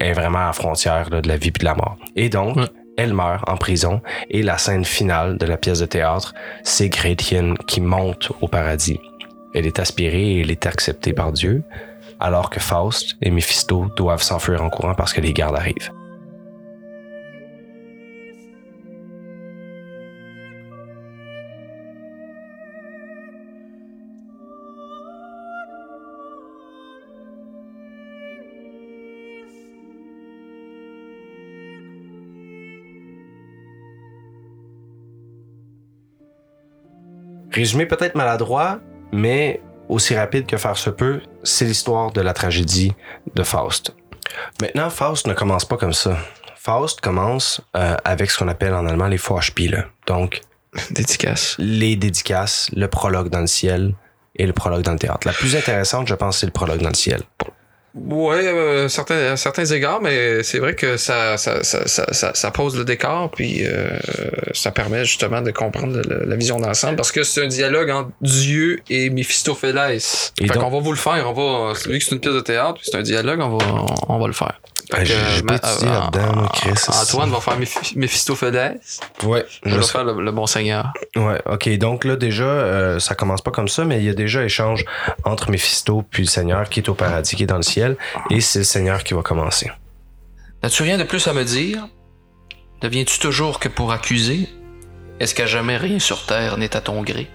[0.00, 1.96] est vraiment à la frontière là, de la vie et de la mort.
[2.16, 2.56] Et donc,
[2.98, 4.02] elle meurt en prison.
[4.30, 9.00] Et la scène finale de la pièce de théâtre, c'est Gretchen qui monte au paradis.
[9.54, 11.62] Elle est aspirée et elle est acceptée par Dieu,
[12.20, 15.90] alors que Faust et Méphisto doivent s'enfuir en courant parce que les gardes arrivent.
[37.52, 38.80] Résumé peut-être maladroit,
[39.12, 42.92] mais aussi rapide que faire se peut, c'est l'histoire de la tragédie
[43.34, 43.94] de Faust.
[44.60, 46.16] Maintenant, Faust ne commence pas comme ça.
[46.56, 49.88] Faust commence euh, avec ce qu'on appelle en allemand les Vorspiele.
[50.06, 50.40] Donc,
[50.90, 51.56] dédicaces.
[51.58, 53.94] Les dédicaces, le prologue dans le ciel
[54.36, 55.26] et le prologue dans le théâtre.
[55.26, 57.20] La plus intéressante, je pense, c'est le prologue dans le ciel.
[57.94, 62.50] Ouais, euh, certains, à certains égards, mais c'est vrai que ça, ça, ça, ça, ça,
[62.50, 63.90] pose le décor, puis euh,
[64.54, 68.80] ça permet justement de comprendre la vision d'ensemble, parce que c'est un dialogue entre Dieu
[68.88, 70.32] et Méphistophélès.
[70.40, 72.34] Et fait donc- qu'on va vous le faire, on va, vu que c'est une pièce
[72.34, 73.66] de théâtre, puis c'est un dialogue, on va,
[74.08, 74.58] on, on va le faire.
[74.94, 77.56] Ah, que, ma- étudié euh, Chris, c'est Antoine va faire
[77.96, 79.00] Méphistophélès.
[79.24, 80.92] Ouais, Je je vais faire le, le bon seigneur.
[81.16, 81.68] Ouais, ok.
[81.78, 84.84] Donc là, déjà, euh, ça commence pas comme ça, mais il y a déjà échange
[85.24, 87.96] entre Méphisto puis le Seigneur qui est au paradis, qui est dans le ciel,
[88.30, 89.70] et c'est le Seigneur qui va commencer.
[90.62, 91.88] N'as-tu rien de plus à me dire?
[92.82, 94.48] Ne viens-tu toujours que pour accuser?
[95.20, 97.28] Est-ce qu'à jamais rien sur terre n'est à ton gré?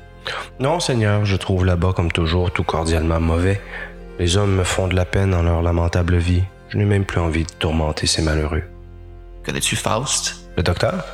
[0.60, 3.62] Non, Seigneur, je trouve là-bas, comme toujours, tout cordialement mauvais.
[4.20, 6.44] Les hommes me font de la peine dans leur lamentable vie.
[6.70, 8.64] Je n'ai même plus envie de tourmenter ces malheureux.
[9.46, 10.50] Connais-tu Faust?
[10.58, 11.06] Le docteur?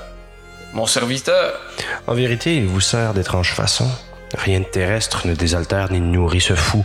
[0.73, 1.59] Mon serviteur.
[2.07, 3.91] En vérité, il vous sert d'étranges façons.
[4.35, 6.83] Rien de terrestre ne désaltère ni ne nourrit ce fou.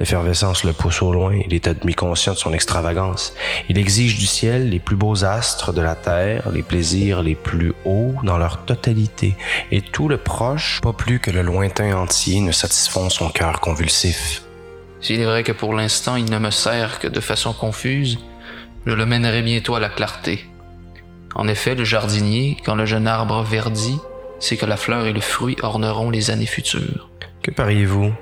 [0.00, 3.34] L'effervescence le pousse au loin, il est à demi conscient de son extravagance.
[3.68, 7.72] Il exige du ciel les plus beaux astres de la terre, les plaisirs les plus
[7.84, 9.36] hauts dans leur totalité,
[9.70, 14.42] et tout le proche, pas plus que le lointain entier, ne satisfont son cœur convulsif.
[15.00, 18.18] S'il est vrai que pour l'instant il ne me sert que de façon confuse,
[18.86, 20.44] je le mènerai bientôt à la clarté.
[21.34, 23.98] En effet, le jardinier, quand le jeune arbre verdit,
[24.40, 27.10] c'est que la fleur et le fruit orneront les années futures.
[27.42, 28.12] Que pariez-vous?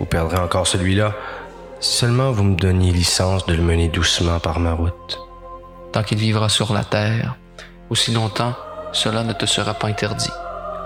[0.00, 1.14] Vous perdrez encore celui-là.
[1.80, 5.18] Si seulement vous me donniez licence de le mener doucement par ma route.
[5.92, 7.36] Tant qu'il vivra sur la terre,
[7.90, 8.54] aussi longtemps,
[8.92, 10.30] cela ne te sera pas interdit.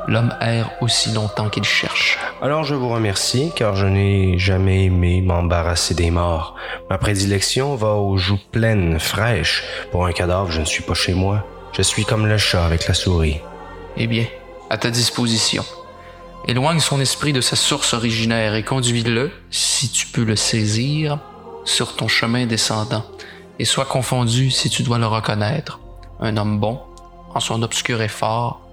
[0.09, 2.19] L'homme erre aussi longtemps qu'il cherche.
[2.41, 6.55] Alors je vous remercie, car je n'ai jamais aimé m'embarrasser des morts.
[6.89, 9.65] Ma prédilection va aux joues pleines, fraîches.
[9.91, 11.45] Pour un cadavre, je ne suis pas chez moi.
[11.73, 13.41] Je suis comme le chat avec la souris.
[13.97, 14.27] Eh bien,
[14.71, 15.65] à ta disposition.
[16.47, 21.19] Éloigne son esprit de sa source originaire et conduis-le, si tu peux le saisir,
[21.65, 23.05] sur ton chemin descendant,
[23.59, 25.81] et sois confondu si tu dois le reconnaître.
[26.21, 26.81] Un homme bon,
[27.35, 28.66] en son obscur effort,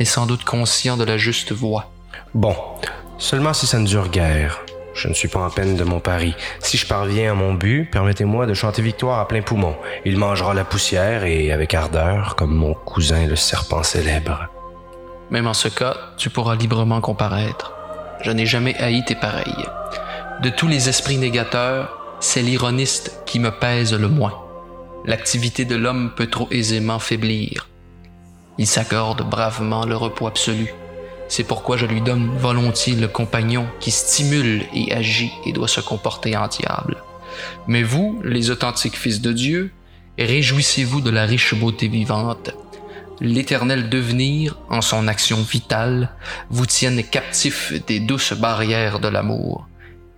[0.00, 1.92] est sans doute conscient de la juste voie.
[2.34, 2.56] Bon,
[3.18, 4.60] seulement si ça ne dure guère.
[4.94, 6.34] Je ne suis pas en peine de mon pari.
[6.58, 9.76] Si je parviens à mon but, permettez-moi de chanter victoire à plein poumon.
[10.04, 14.48] Il mangera la poussière et avec ardeur, comme mon cousin le serpent célèbre.
[15.30, 17.72] Même en ce cas, tu pourras librement comparaître.
[18.22, 19.64] Je n'ai jamais haï tes pareils.
[20.42, 24.34] De tous les esprits négateurs, c'est l'ironiste qui me pèse le moins.
[25.04, 27.69] L'activité de l'homme peut trop aisément faiblir.
[28.60, 30.74] Il s'accorde bravement le repos absolu.
[31.28, 35.80] C'est pourquoi je lui donne volontiers le compagnon qui stimule et agit et doit se
[35.80, 37.02] comporter en diable.
[37.66, 39.72] Mais vous, les authentiques fils de Dieu,
[40.18, 42.50] réjouissez-vous de la riche beauté vivante.
[43.22, 46.10] L'éternel devenir, en son action vitale,
[46.50, 49.68] vous tienne captif des douces barrières de l'amour.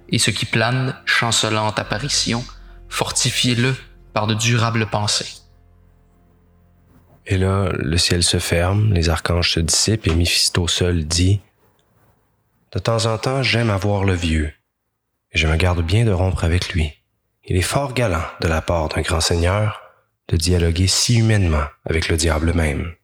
[0.08, 2.44] Et ce qui plane, chancelante apparition,
[2.88, 3.76] fortifiez-le
[4.12, 5.41] par de durables pensées.
[7.26, 11.40] Et là, le ciel se ferme, les archanges se dissipent et Méphisto seul dit
[12.72, 14.52] De temps en temps, j'aime avoir le vieux,
[15.32, 16.92] et je me garde bien de rompre avec lui.
[17.44, 19.80] Il est fort galant de la part d'un grand seigneur
[20.28, 22.94] de dialoguer si humainement avec le diable même.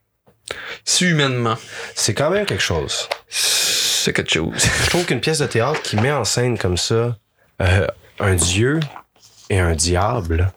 [0.84, 1.56] Si humainement.
[1.94, 3.08] C'est quand même quelque chose.
[3.28, 4.52] C'est quelque chose.
[4.84, 7.18] Je trouve qu'une pièce de théâtre qui met en scène comme ça
[7.60, 7.86] euh,
[8.20, 8.80] un dieu
[9.50, 10.52] et un diable,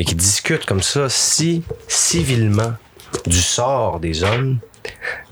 [0.00, 2.72] et qui discute comme ça si civilement
[3.26, 4.58] du sort des hommes,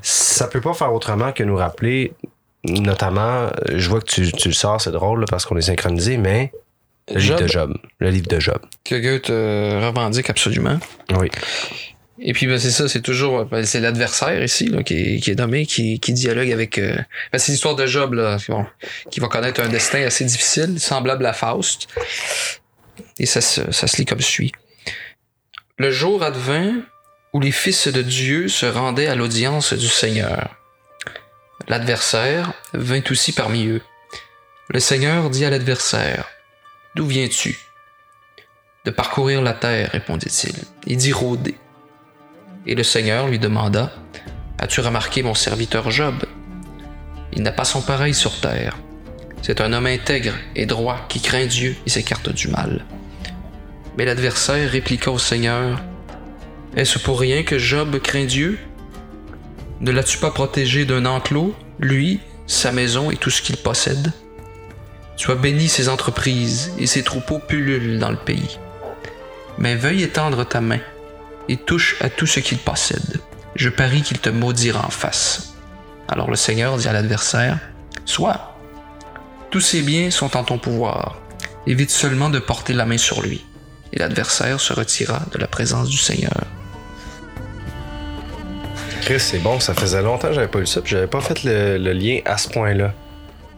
[0.02, 2.12] ça peut pas faire autrement que nous rappeler,
[2.64, 6.18] notamment, je vois que tu, tu le sors, c'est drôle là, parce qu'on est synchronisé,
[6.18, 6.52] mais
[7.10, 7.74] le livre de Job.
[7.98, 8.58] Le livre de Job.
[8.84, 10.78] Que Goethe euh, revendique absolument.
[11.18, 11.30] Oui.
[12.20, 15.30] Et puis ben, c'est ça, c'est toujours ben, c'est l'adversaire ici là, qui, est, qui
[15.30, 16.76] est nommé, qui, qui dialogue avec.
[16.76, 16.94] euh,
[17.32, 18.66] ben, c'est l'histoire de Job là, qui, bon,
[19.10, 21.88] qui va connaître un destin assez difficile, semblable à Faust.
[23.18, 24.52] Et ça, se- lit comme suit.
[25.78, 26.74] Le jour advint
[27.32, 30.54] où les fils de Dieu se rendaient à l'audience du Seigneur.
[31.68, 33.82] L'adversaire vint aussi parmi eux.
[34.70, 36.28] Le Seigneur dit à l'adversaire
[36.94, 37.58] D'où viens-tu?
[38.84, 40.54] De parcourir la terre, répondit-il,
[40.86, 41.56] et d'y rôder.
[42.66, 43.92] Et le Seigneur lui demanda
[44.58, 46.24] As-tu remarqué mon serviteur Job?
[47.32, 48.76] Il n'a pas son pareil sur terre.
[49.42, 52.84] C'est un homme intègre et droit qui craint Dieu et s'écarte du mal.
[53.98, 55.82] Mais l'adversaire répliqua au Seigneur
[56.76, 58.56] Est-ce pour rien que Job craint Dieu?
[59.80, 64.12] Ne l'as-tu pas protégé d'un enclos, lui, sa maison et tout ce qu'il possède?
[65.16, 68.60] Sois béni ses entreprises et ses troupeaux pullulent dans le pays.
[69.58, 70.78] Mais veuille étendre ta main
[71.48, 73.20] et touche à tout ce qu'il possède.
[73.56, 75.54] Je parie qu'il te maudira en face.
[76.06, 77.58] Alors le Seigneur dit à l'adversaire,
[78.04, 78.56] Sois.
[79.50, 81.20] Tous ses biens sont en ton pouvoir.
[81.66, 83.44] Évite seulement de porter la main sur lui.
[83.92, 86.44] Et l'adversaire se retira de la présence du Seigneur.
[89.02, 91.44] Chris, c'est bon, ça faisait longtemps que j'avais pas lu ça, puis j'avais pas fait
[91.44, 92.92] le lien à ce point-là.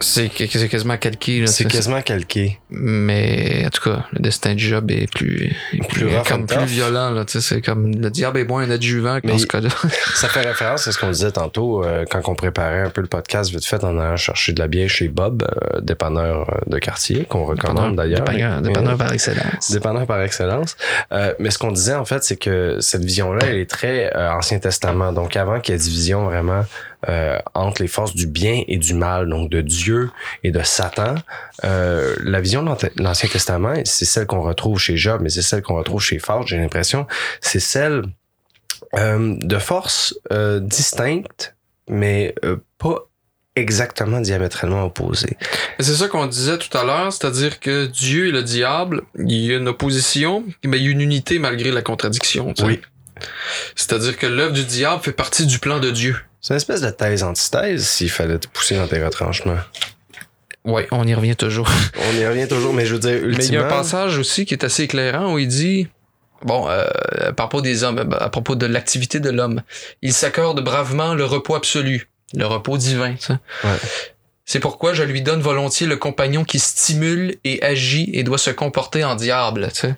[0.01, 1.47] C'est c'est quasiment calqué.
[1.47, 2.59] C'est quasiment calqué.
[2.71, 6.65] Mais en tout cas, le destin du Job est plus, est Plus comme plus tough.
[6.67, 7.11] violent.
[7.11, 9.69] Là, c'est comme le diable est moins un adjuvant dans ce cas-là.
[10.15, 13.07] Ça fait référence à ce qu'on disait tantôt euh, quand on préparait un peu le
[13.07, 16.79] podcast vite fait en allant chercher de la bière chez Bob, euh, dépanneur euh, de
[16.79, 18.21] quartier, qu'on recommande d'ailleurs.
[18.21, 19.71] Dépanneur, dépanneur par excellence.
[19.71, 20.77] Dépanneur par excellence.
[21.13, 24.33] Euh, mais ce qu'on disait en fait, c'est que cette vision-là, elle est très euh,
[24.33, 25.13] Ancien Testament.
[25.13, 26.65] Donc avant qu'il y ait division vraiment
[27.09, 30.11] euh, entre les forces du bien et du mal, donc de Dieu
[30.45, 31.15] et de Satan,
[31.65, 35.63] euh, la vision de l'Ancien Testament, c'est celle qu'on retrouve chez Job, mais c'est celle
[35.63, 37.07] qu'on retrouve chez Faust, j'ai l'impression,
[37.41, 38.05] c'est celle
[38.95, 41.55] euh, de forces euh, distinctes,
[41.89, 43.07] mais euh, pas
[43.55, 45.37] exactement diamétralement opposés.
[45.79, 49.53] C'est ça qu'on disait tout à l'heure, c'est-à-dire que Dieu et le diable, il y
[49.53, 52.53] a une opposition, mais il y a une unité malgré la contradiction.
[52.53, 52.69] tu sais.
[52.69, 52.81] Oui.
[53.77, 56.17] C'est-à-dire que l'œuvre du diable fait partie du plan de Dieu.
[56.41, 59.59] C'est une espèce de thèse-antithèse s'il fallait te pousser dans tes retranchements.
[60.65, 61.71] Oui, on y revient toujours.
[61.97, 63.37] On y revient toujours, mais je veux dire, ultimement...
[63.39, 65.89] Mais il y a un passage aussi qui est assez éclairant où il dit,
[66.45, 66.85] bon, euh,
[67.29, 69.63] à propos des hommes, à propos de l'activité de l'homme,
[70.03, 73.15] il s'accorde bravement le repos absolu, le repos divin.
[73.65, 73.71] Ouais.
[74.45, 78.51] C'est pourquoi je lui donne volontiers le compagnon qui stimule et agit et doit se
[78.51, 79.69] comporter en diable.
[79.73, 79.95] tu sais.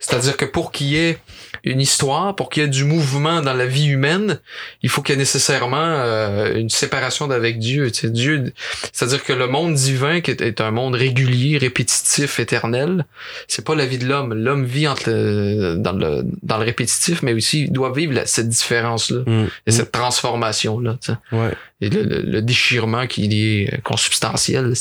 [0.00, 1.18] C'est-à-dire que pour qu'il y ait
[1.66, 4.38] une histoire, pour qu'il y ait du mouvement dans la vie humaine,
[4.82, 7.90] il faut qu'il y ait nécessairement euh, une séparation d'avec Dieu.
[7.90, 8.10] tu sais.
[8.10, 8.52] Dieu,
[8.92, 13.04] c'est-à-dire que le monde divin, qui est, est un monde régulier, répétitif, éternel,
[13.48, 14.32] c'est pas la vie de l'homme.
[14.34, 18.26] L'homme vit entre le- dans le dans le répétitif, mais aussi il doit vivre la-
[18.26, 20.96] cette différence-là Mm, et cette transformation-là.
[21.00, 21.36] tu sais.
[21.36, 21.52] Ouais.
[21.82, 23.24] Et le, le- le déchirement qui
[23.62, 24.72] est euh, consubstantiel.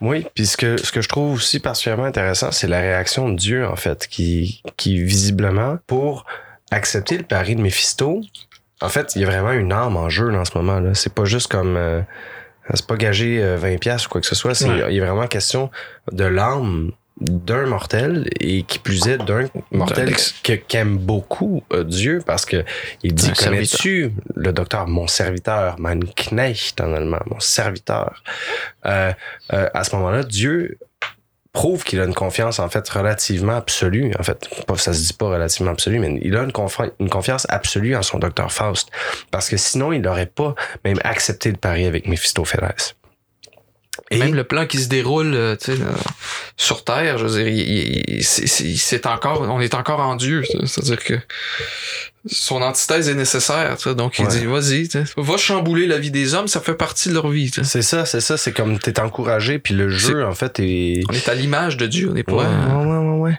[0.00, 3.36] Oui, puis ce que, ce que je trouve aussi particulièrement intéressant, c'est la réaction de
[3.36, 6.24] Dieu, en fait, qui, qui visiblement, pour
[6.70, 8.20] accepter le pari de Méphisto,
[8.80, 10.94] en fait, il y a vraiment une âme en jeu dans ce moment-là.
[10.94, 11.76] C'est pas juste comme...
[11.76, 12.00] euh,
[12.74, 14.54] c'est pas gagé euh, 20 pièces ou quoi que ce soit.
[14.54, 14.84] C'est, Ouais.
[14.90, 15.70] Il y a vraiment question
[16.12, 22.22] de l'âme d'un mortel et qui plus est d'un mortel que, qu'aime beaucoup euh, Dieu
[22.24, 22.64] parce que
[23.02, 28.22] il dit connais-tu le docteur mon serviteur mein Knecht en allemand mon serviteur?
[28.86, 29.12] Euh,
[29.52, 30.78] euh, à ce moment-là Dieu
[31.52, 34.10] prouve qu'il a une confiance en fait relativement absolue.
[34.18, 37.46] En fait ça se dit pas relativement absolue mais il a une, confi- une confiance
[37.50, 38.88] absolue en son docteur Faust
[39.30, 40.54] parce que sinon il n'aurait pas
[40.84, 42.96] même accepté le pari avec Méphistophélès
[44.12, 45.86] et Même le plan qui se déroule euh, tu sais, euh,
[46.56, 50.42] sur Terre, je veux dire, c'est- encore, on est encore en Dieu.
[50.64, 51.14] C'est-à-dire que
[52.26, 53.76] son antithèse est nécessaire.
[53.76, 53.94] tu sais.
[53.94, 54.38] Donc il Ouais.
[54.38, 57.50] dit, vas-y, va chambouler la vie des hommes, ça fait partie de leur vie.
[57.64, 61.12] c'est ça c'est ça c'est comme t'es encouragé puis le jeu en fait est On
[61.14, 63.38] est à l'image de Dieu, on n'est pas, ouais, ouais, ouais, ouais.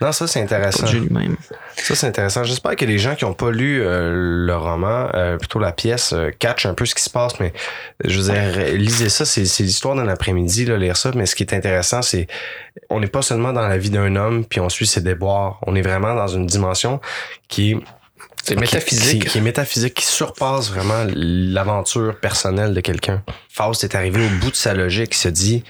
[0.00, 0.90] Non, ça c'est intéressant.
[0.92, 1.36] Lui-même.
[1.76, 2.44] Ça c'est intéressant.
[2.44, 6.12] J'espère que les gens qui ont pas lu euh, le roman, euh, plutôt la pièce,
[6.12, 7.40] euh, catchent un peu ce qui se passe.
[7.40, 7.52] Mais
[8.04, 11.10] je veux dire, lisez ça, c'est c'est l'histoire d'un après-midi, là, lire ça.
[11.14, 12.26] Mais ce qui est intéressant, c'est
[12.90, 15.58] on n'est pas seulement dans la vie d'un homme puis on suit ses déboires.
[15.66, 17.00] On est vraiment dans une dimension
[17.48, 17.76] qui est
[18.44, 19.22] C'est qui- métaphysique.
[19.24, 23.22] Qui, qui est métaphysique, qui surpasse vraiment l'aventure personnelle de quelqu'un.
[23.48, 25.64] Faust est arrivé au bout de sa logique, il se dit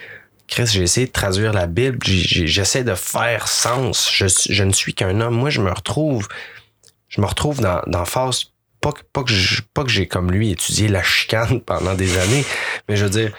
[0.49, 4.11] Chris, j'ai essayé de traduire la Bible, j'essaie de faire sens.
[4.13, 5.35] Je, ne suis qu'un homme.
[5.35, 6.29] Moi, je me retrouve,
[7.09, 8.53] je me retrouve dans, dans Faust.
[8.81, 12.45] Pas pas que j'ai comme lui étudié la chicane pendant des années,
[12.89, 13.33] mais je veux dire,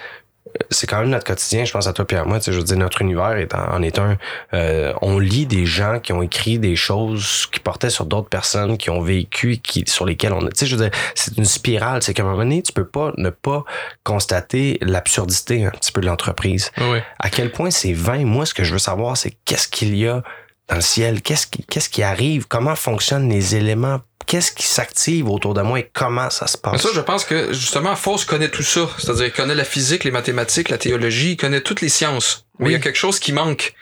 [0.70, 1.64] c'est quand même notre quotidien.
[1.64, 2.38] Je pense à toi Pierre moi.
[2.38, 4.16] Tu sais, je veux dire, notre univers est en, en est un.
[4.54, 8.78] euh, on lit des gens qui ont écrit des choses qui portaient sur d'autres personnes,
[8.78, 10.50] qui ont vécu, qui sur lesquelles on a.
[10.50, 12.02] Tu sais, je veux dire, c'est une spirale.
[12.02, 13.64] C'est qu'à un moment donné, tu peux pas ne pas
[14.04, 16.70] constater l'absurdité un petit peu de l'entreprise.
[16.78, 17.02] Ouais.
[17.18, 18.24] À quel point c'est vain?
[18.24, 20.22] Moi, ce que je veux savoir, c'est qu'est-ce qu'il y a
[20.68, 25.28] dans le ciel, qu'est-ce qui, qu'est-ce qui arrive, comment fonctionnent les éléments, qu'est-ce qui s'active
[25.28, 26.82] autour de moi et comment ça se Mais passe?
[26.82, 28.88] ça, je pense que justement, Faust connaît tout ça.
[28.98, 32.44] C'est-à-dire, il connaît la physique, les mathématiques, la théologie, il connaît toutes les sciences.
[32.58, 32.70] Mais Oui.
[32.72, 33.74] il y a quelque chose qui manque.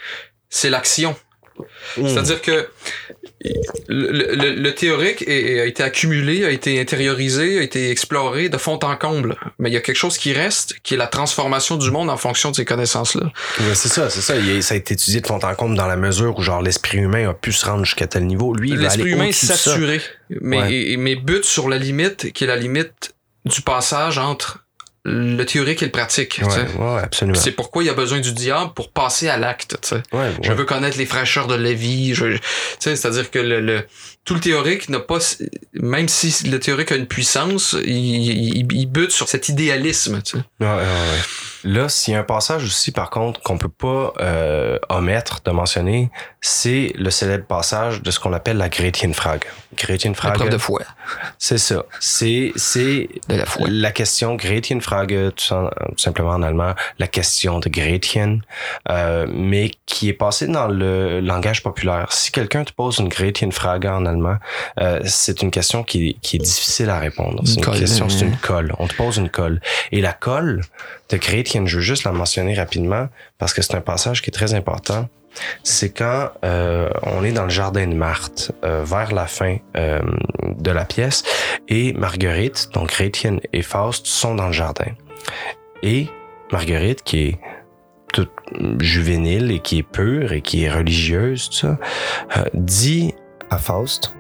[0.49, 1.14] C'est l'action.
[1.97, 2.09] Mm.
[2.09, 2.68] C'est-à-dire que
[3.89, 8.57] le, le- le théorique est- a été accumulé, a été intériorisé, a été exploré de
[8.57, 9.37] fond en comble.
[9.59, 12.16] Mais il y a quelque chose qui reste, qui est la transformation du monde en
[12.16, 13.26] fonction de ces connaissances-là.
[13.61, 14.37] Ouais, c'est ça, c'est ça.
[14.37, 16.62] Il est- ça a été étudié de fond en comble dans la mesure où genre
[16.62, 18.55] l'esprit humain a pu se rendre jusqu'à tel niveau.
[18.55, 20.01] Lui, L'esprit humain saturé,
[20.41, 20.72] mais, Ouais.
[20.72, 23.12] et- et- mais bute sur la limite, qui est la limite
[23.45, 24.66] du passage entre
[25.09, 26.41] le théorique et le pratique.
[26.43, 26.49] Ouais,
[26.79, 27.39] ouais, absolument.
[27.39, 29.77] C'est pourquoi il y a besoin du diable pour passer à l'acte.
[30.13, 32.13] Ouais, Je veux connaître les fraîcheurs de la vie.
[32.15, 32.37] Je,
[32.81, 33.87] c'est-à-dire que le, le-
[34.25, 35.19] tout le théorique n'a pas,
[35.75, 40.21] même si le théorique a une puissance, il, il, il bute sur cet idéalisme.
[41.69, 45.51] Là, s'il y a un passage aussi, par contre, qu'on peut pas euh, omettre de
[45.51, 46.11] mentionner,
[46.41, 49.41] c'est le célèbre passage de ce qu'on appelle la Gretchenfrage.
[49.77, 50.81] Gretchenfrage, L'épreuve de foi.
[51.39, 51.85] c'est ça.
[51.99, 53.67] C'est c'est De la foi.
[53.69, 58.43] la question Gretchenfrage, tout, en- tout simplement en allemand, la question de Gretchen,
[58.89, 62.12] euh, mais qui est passée dans le langage populaire.
[62.12, 64.37] Si quelqu'un te pose une Gretchenfrage en allemand,
[64.81, 67.43] euh, c'est une question qui, qui est difficile à répondre.
[67.45, 68.29] C'est Une une question, c'est hein?
[68.29, 68.73] une colle.
[68.79, 69.61] On te pose une colle.
[69.93, 70.62] Et la colle
[71.09, 74.33] de Gretchen, je veux juste la mentionner rapidement parce que c'est un passage qui est
[74.33, 75.09] très important.
[75.63, 80.01] C'est quand euh, on est dans le jardin de Marthe, euh, vers la fin euh,
[80.59, 81.25] de la pièce,
[81.69, 84.93] et Marguerite, donc Gretchen et Faust, sont dans le jardin.
[85.83, 86.07] Et
[86.53, 87.39] Marguerite, qui est
[88.15, 88.33] toute
[88.81, 91.51] juvénile et qui est pure et qui est religieuse,
[92.55, 93.15] dit
[93.51, 94.17] à Faust,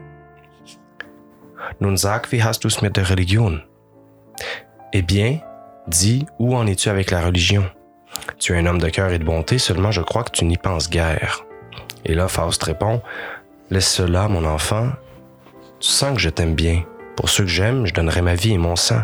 [1.80, 3.60] Nun sag, wie hast du's mit der Religion?
[4.92, 5.40] Eh bien,
[5.88, 7.64] dit Où en es-tu avec la religion?
[8.38, 10.56] Tu es un homme de cœur et de bonté, seulement je crois que tu n'y
[10.56, 11.44] penses guère.
[12.04, 13.02] Et là, Faust répond
[13.70, 14.90] Laisse cela, mon enfant.
[15.80, 16.84] Tu sens que je t'aime bien.
[17.16, 19.02] Pour ceux que j'aime, je donnerai ma vie et mon sang.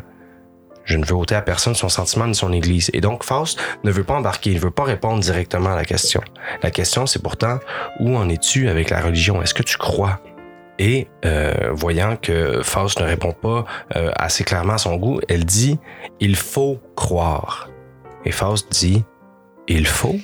[0.84, 2.90] Je ne veux ôter à personne son sentiment ni son église.
[2.92, 5.84] Et donc, Faust ne veut pas embarquer, il ne veut pas répondre directement à la
[5.84, 6.20] question.
[6.62, 7.58] La question, c'est pourtant,
[8.00, 9.42] où en es-tu avec la religion?
[9.42, 10.20] Est-ce que tu crois?
[10.84, 13.64] Et euh, voyant que Faust ne répond pas
[13.94, 15.78] euh, assez clairement à son goût, elle dit
[16.18, 17.70] Il faut croire.
[18.24, 19.04] Et Faust dit
[19.68, 20.16] Il faut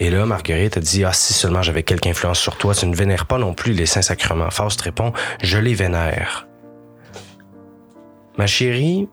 [0.00, 2.96] Et là, Marguerite a dit Ah, si seulement j'avais quelque influence sur toi, tu ne
[2.96, 4.50] vénères pas non plus les saints sacrements.
[4.50, 5.12] Faust répond
[5.44, 6.48] Je les vénère.
[8.36, 9.08] Ma chérie,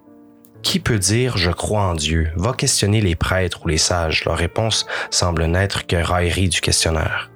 [0.64, 4.26] qui peut dire je crois en Dieu Va questionner les prêtres ou les sages.
[4.26, 7.30] Leur réponse semble n'être que raillerie du questionnaire.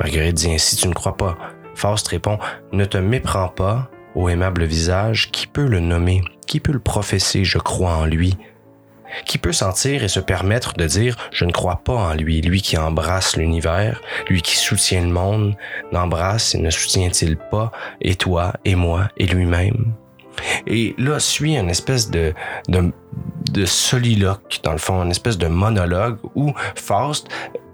[0.00, 1.38] Marguerite dit ainsi tu ne crois pas.
[1.78, 2.38] Faust répond
[2.72, 7.44] Ne te méprends pas, ô aimable visage, qui peut le nommer, qui peut le professer,
[7.44, 8.36] je crois en lui.
[9.24, 12.62] Qui peut sentir et se permettre de dire Je ne crois pas en lui, lui
[12.62, 15.56] qui embrasse l'univers, lui qui soutient le monde,
[15.92, 17.70] n'embrasse et ne soutient-il pas,
[18.00, 19.94] et toi, et moi, et lui-même?
[20.66, 22.34] Et là suit une espèce de,
[22.68, 27.28] de, soliloque, dans le fond, une espèce de monologue où Faust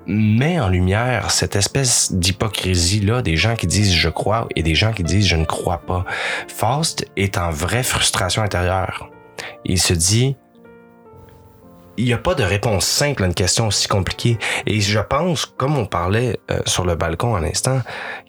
[0.07, 4.93] met en lumière cette espèce d'hypocrisie-là des gens qui disent je crois et des gens
[4.93, 6.05] qui disent je ne crois pas.
[6.49, 9.11] Faust est en vraie frustration intérieure.
[9.65, 10.37] Il se dit,
[11.97, 14.39] il n'y a pas de réponse simple à une question aussi compliquée.
[14.67, 17.81] Et je pense, comme on parlait euh, sur le balcon à l'instant,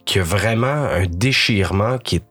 [0.04, 2.24] qu'il y a vraiment un déchirement qui est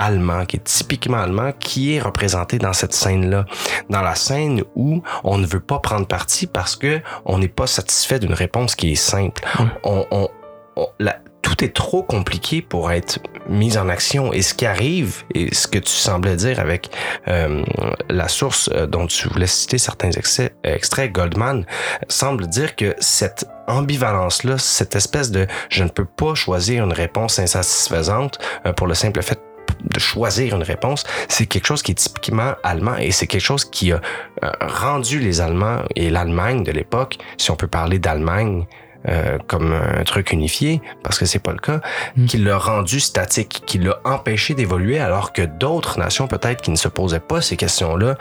[0.00, 3.44] allemand, qui est typiquement allemand, qui est représenté dans cette scène-là.
[3.90, 7.66] Dans la scène où on ne veut pas prendre parti parce que on n'est pas
[7.66, 9.42] satisfait d'une réponse qui est simple.
[9.84, 10.28] On, on,
[10.76, 14.30] on- la- tout est trop compliqué pour être mis en action.
[14.32, 16.90] Et ce qui arrive, et ce que tu semblais dire avec
[17.28, 17.64] euh,
[18.10, 21.64] la source euh, dont tu voulais citer certains extraits, Goldman,
[22.08, 27.38] semble dire que cette ambivalence-là, cette espèce de je ne peux pas choisir une réponse
[27.38, 29.40] insatisfaisante euh, pour le simple fait
[29.82, 33.64] de choisir une réponse, c'est quelque chose qui est typiquement allemand et c'est quelque chose
[33.64, 34.00] qui a
[34.44, 38.66] euh, rendu les Allemands et l'Allemagne de l'époque, si on peut parler d'Allemagne
[39.08, 41.80] euh, comme un truc unifié, parce que c'est pas le cas,
[42.26, 46.76] qui l'a rendu statique, qui l'a empêché d'évoluer, alors que d'autres nations peut-être qui ne
[46.76, 48.16] se posaient pas ces questions-là,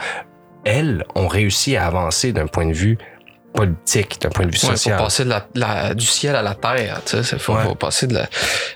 [0.64, 2.97] elles ont réussi à avancer d'un point de vue
[3.54, 4.97] politique, d'un point de vue Ouais, social.
[4.97, 7.64] faut passer de la, la- du ciel à la terre, tu sais, faut, Ouais.
[7.64, 8.30] faut passer de la.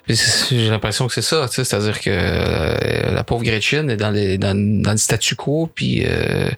[0.07, 4.09] J'ai l'impression que c'est ça, tu sais, c'est-à-dire que euh, la pauvre Gretchen est dans
[4.11, 6.49] les dans, dans le statu quo, puis euh,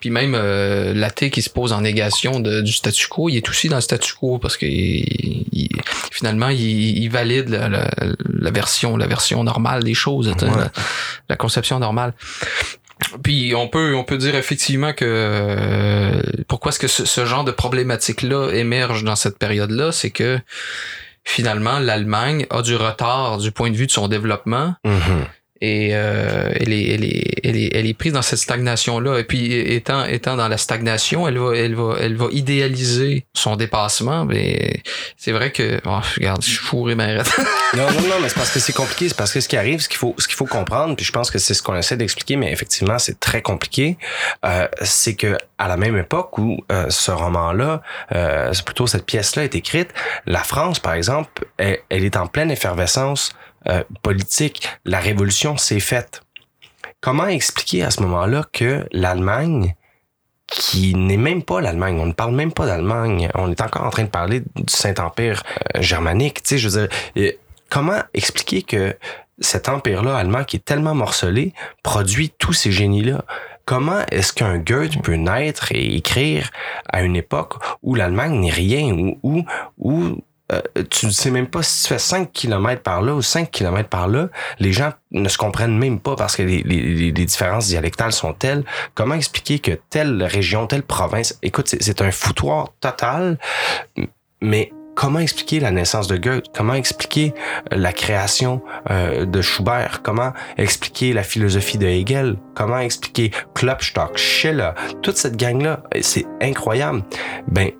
[0.00, 3.48] puis même euh, l'athée qui se pose en négation de- du statu quo, il est
[3.48, 5.68] aussi dans le statu quo parce que il- il-
[6.10, 6.60] finalement il,
[6.98, 10.48] il valide la, la- version la version normale des choses, Ouais.
[11.28, 12.12] la conception normale.
[13.22, 17.50] Puis on peut on peut dire effectivement que euh, pourquoi est-ce que ce, genre de
[17.50, 20.38] problématique là émerge dans cette période là, c'est que
[21.24, 25.26] finalement l'Allemagne a du retard du point de vue de son développement Mhm.
[25.60, 29.18] Et euh, elle, est, elle, est, elle, est, elle est prise dans cette stagnation là
[29.18, 33.56] et puis étant étant dans la stagnation elle va elle va elle va idéaliser son
[33.56, 34.82] dépassement mais
[35.16, 37.10] c'est vrai que oh, regarde je suis fourré ma.
[37.76, 39.08] Non, non, non, mais c'est parce que c'est compliqué.
[39.08, 41.12] C'est parce que ce qui arrive, ce qu'il faut, ce qu'il faut comprendre, puis je
[41.12, 43.96] pense que c'est ce qu'on essaie d'expliquer, mais effectivement, c'est très compliqué.
[44.44, 47.82] Euh, c'est que à la même époque où euh, ce roman-là,
[48.12, 49.90] euh, c'est plutôt cette pièce-là est écrite,
[50.26, 53.30] la France, par exemple, elle est en pleine effervescence
[53.68, 54.68] euh, politique.
[54.84, 56.22] La révolution s'est faite.
[57.00, 59.74] Comment expliquer à ce moment-là que l'Allemagne
[60.50, 61.98] qui n'est même pas l'Allemagne.
[62.00, 63.30] On ne parle même pas d'Allemagne.
[63.34, 65.42] On est encore en train de parler du Saint-Empire
[65.76, 66.42] euh, germanique.
[66.42, 67.32] Tu sais, je veux dire,
[67.70, 68.96] comment expliquer que
[69.38, 73.24] cet empire-là allemand qui est tellement morcelé produit tous ces génies-là?
[73.64, 76.50] Comment est-ce qu'un Goethe peut naître et écrire
[76.88, 79.44] à une époque où l'Allemagne n'est rien, où, où,
[79.78, 83.22] où euh, tu ne sais même pas si tu fais 5 km par là ou
[83.22, 84.28] 5 km par là,
[84.58, 88.32] les gens ne se comprennent même pas parce que les, les, les- différences dialectales sont
[88.32, 88.64] telles.
[88.94, 93.38] Comment expliquer que telle région, telle province, écoute, c'est- un foutoir total,
[94.40, 96.46] mais comment expliquer la naissance de Goethe?
[96.54, 97.32] Comment expliquer
[97.72, 100.00] euh, la création euh, de Schubert?
[100.02, 102.36] Comment expliquer la philosophie de Hegel?
[102.54, 104.70] Comment expliquer Klopstock, Schiller?
[105.02, 107.02] Toute cette gang-là, c'est incroyable.
[107.48, 107.70] Ben,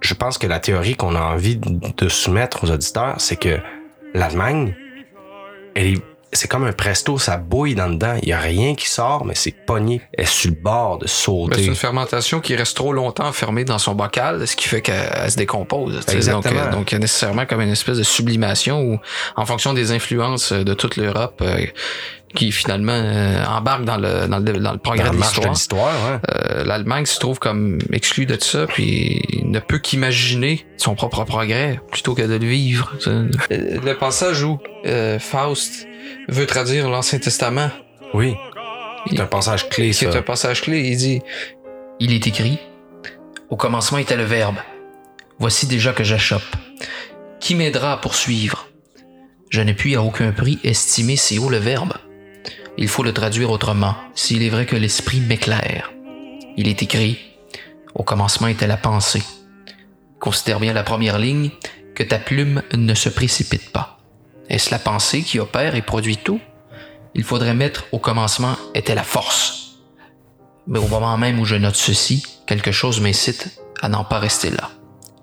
[0.00, 3.58] je pense que la théorie qu'on a envie de soumettre aux auditeurs, c'est que
[4.14, 4.74] l'Allemagne,
[5.74, 8.16] elle est, c'est comme un presto, ça bouille dans dedans.
[8.22, 10.02] Il y a rien qui sort, mais c'est pogné.
[10.12, 11.64] Elle est sur le bord de Ben, c'est sauter.
[11.64, 15.36] une fermentation qui reste trop longtemps fermée dans son bocal, ce qui fait qu'elle se
[15.36, 16.00] décompose.
[16.08, 16.54] Exactement.
[16.54, 18.98] Donc, euh, donc, il y a nécessairement comme une espèce de sublimation où,
[19.36, 21.66] en fonction des influences de toute l'Europe, euh,
[22.34, 25.86] qui finalement euh, embarque dans le, dans le, dans le progrès Dans de l'histoire.
[26.10, 26.18] ouais.
[26.34, 31.80] Euh, L'Allemagne se trouve comme exclue de ça, puis ne peut qu'imaginer son propre progrès
[31.90, 32.92] plutôt que de le vivre.
[33.06, 35.86] Euh, Le passage où euh, Faust
[36.28, 37.70] veut traduire l'Ancien Testament,
[38.14, 38.34] Oui.
[39.10, 41.22] C'est un passage clé, c'est un passage clé, il dit
[41.98, 42.58] Il est écrit
[43.48, 44.56] Au commencement était le Verbe.
[45.38, 46.42] Voici déjà que j'achoppe.
[47.40, 48.68] Qui m'aidera à poursuivre?
[49.50, 51.94] Je ne puis à aucun prix estimer si haut le Verbe.
[52.80, 55.90] Il faut le traduire autrement, s'il est vrai que l'Esprit m'éclaire.
[56.56, 57.18] Il est écrit
[57.96, 59.24] Au commencement était la pensée.
[60.20, 61.50] Considère bien la première ligne
[61.96, 63.98] que ta plume ne se précipite pas.
[64.48, 66.40] Est-ce la pensée qui opère et produit tout?
[67.16, 69.80] Il faudrait mettre au commencement était la force.
[70.68, 74.50] Mais au moment même où je note ceci, quelque chose m'incite à n'en pas rester
[74.50, 74.70] là.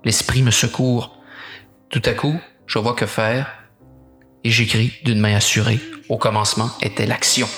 [0.04, 1.16] L'esprit me secourt.
[1.88, 3.50] Tout à coup, je vois que faire
[4.44, 5.80] et j'écris d'une main assurée.
[6.08, 7.48] Au commencement était l'action.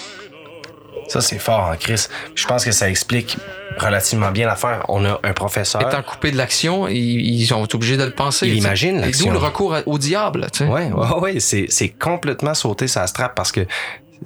[1.09, 2.07] Ça, c'est fort, hein, Chris.
[2.35, 3.39] Je pense que ça explique
[3.79, 4.85] relativement bien l'affaire.
[4.89, 5.81] On a un professeur.
[5.83, 8.47] Étant coupé de l'action, ils, sont obligés de le penser.
[8.47, 9.27] Il imagine Et l'action.
[9.27, 10.49] D'où le recours au diable.
[10.53, 10.67] tu sais.
[10.67, 13.67] Ouais, ouais, ouais, c'est, c'est complètement sauter sa strap parce que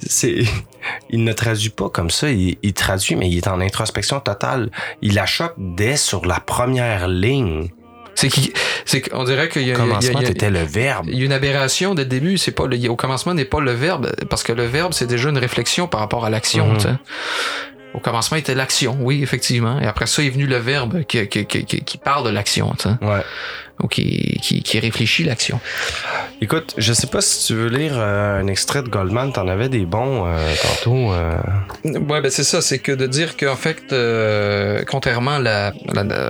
[0.05, 0.43] c'est,
[1.11, 2.31] il ne traduit pas comme ça.
[2.31, 4.71] Il, il traduit, mais il est en introspection totale.
[5.03, 7.69] Il la choque dès sur la première ligne.
[8.15, 8.53] C'est qui-
[8.85, 11.07] c'est qu'on dirait qu'il y a, Commencement, il y a- t'étais le verbe.
[11.11, 12.37] il y a une aberration dès le début.
[12.39, 15.31] C'est pas le, au commencement n'est pas le verbe parce que le verbe c'est déjà
[15.31, 16.67] une réflexion par rapport à l'action.
[16.75, 16.99] Mhm.
[17.95, 19.79] Au commencement était l'action, oui effectivement.
[19.81, 22.73] Et après ça est venu le verbe qui, qui, qui, qui- qui parle de l'action.
[23.03, 23.21] Ouais.
[23.83, 25.61] Ou qui, qui, qui réfléchit l'action.
[26.41, 29.33] Écoute, je sais pas si tu veux lire euh, un extrait de Goldman.
[29.33, 31.13] T'en avais des bons euh, tantôt.
[31.13, 31.37] euh.
[31.85, 35.73] Ouais, ben c'est ça, c'est que de dire qu'en fait, euh, contrairement à la-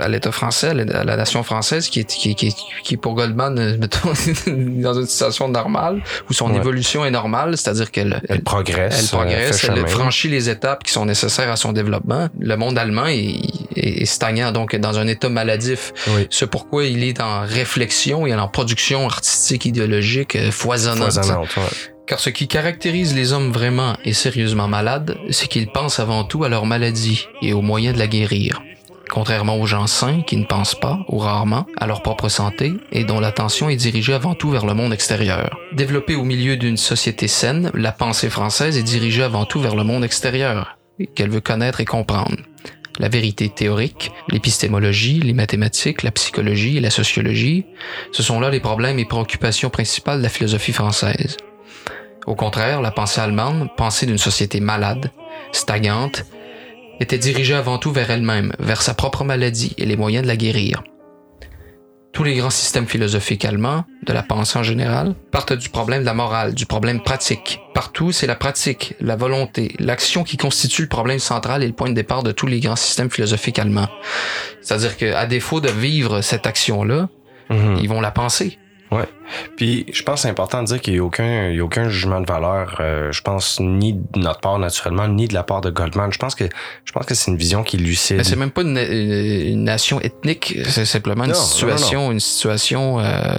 [0.03, 2.97] à l'État français, à la, à la nation française, qui est, qui, qui, qui est
[2.99, 4.13] pour Goldman, euh, mettons,
[4.47, 6.57] dans une situation normale, où son Ouais.
[6.59, 8.99] évolution est normale, c'est-à-dire qu'elle Elle progresse.
[9.01, 9.87] elle progresse, euh, elle chemin.
[9.87, 12.29] franchit les étapes qui sont nécessaires à son développement.
[12.39, 13.37] Le monde allemand est,
[13.77, 15.93] est, est stagnant, donc est dans un état maladif.
[16.09, 16.27] Oui.
[16.31, 21.13] C'est pourquoi il est en réflexion et en production artistique, idéologique euh, foisonnante.
[21.13, 21.63] Foisonnante, ouais.
[22.07, 26.45] Car ce qui caractérise les hommes vraiment et sérieusement malades, c'est qu'ils pensent avant tout
[26.45, 28.61] à leur maladie et aux moyens de la guérir.
[29.09, 33.05] Contrairement aux gens sains qui ne pensent pas, ou rarement, à leur propre santé et
[33.05, 35.59] dont l'attention est dirigée avant tout vers le monde extérieur.
[35.75, 39.85] Développée au milieu d'une société saine, la pensée française est dirigée avant tout vers le
[39.85, 40.79] monde extérieur,
[41.15, 42.37] qu'elle veut connaître et comprendre.
[42.99, 47.65] La vérité théorique, l'épistémologie, les mathématiques, la psychologie et la sociologie,
[48.13, 51.37] ce sont là les problèmes et préoccupations principales de la philosophie française.
[52.27, 55.11] Au contraire, la pensée allemande, pensée d'une société malade,
[55.53, 56.25] stagnante,
[57.01, 60.37] était dirigée avant tout vers elle-même, vers sa propre maladie et les moyens de la
[60.37, 60.83] guérir.
[62.13, 66.07] Tous les grands systèmes philosophiques allemands, de la pensée en général, partent du problème de
[66.07, 67.59] la morale, du problème pratique.
[67.73, 71.89] Partout, c'est la pratique, la volonté, l'action qui constitue le problème central et le point
[71.89, 73.89] de départ de tous les grands systèmes philosophiques allemands.
[74.61, 77.09] C'est-à-dire qu'à défaut de vivre cette action-là,
[77.49, 77.79] Mhm.
[77.83, 78.59] ils vont la penser.
[78.93, 79.09] Ouais.
[79.57, 81.65] Puis je pense que c'est important de dire qu'il n'y a aucun, il y a
[81.65, 82.77] aucun jugement de valeur.
[82.81, 86.13] euh, je pense ni de notre part naturellement, ni de la part de Goldman.
[86.13, 86.45] Je pense que
[86.85, 88.19] je pense que c'est une vision qui est lucide.
[88.19, 92.13] Mais c'est même pas une, une- une nation ethnique, c'est simplement une Non, non, situation,
[92.13, 93.35] une situation euh,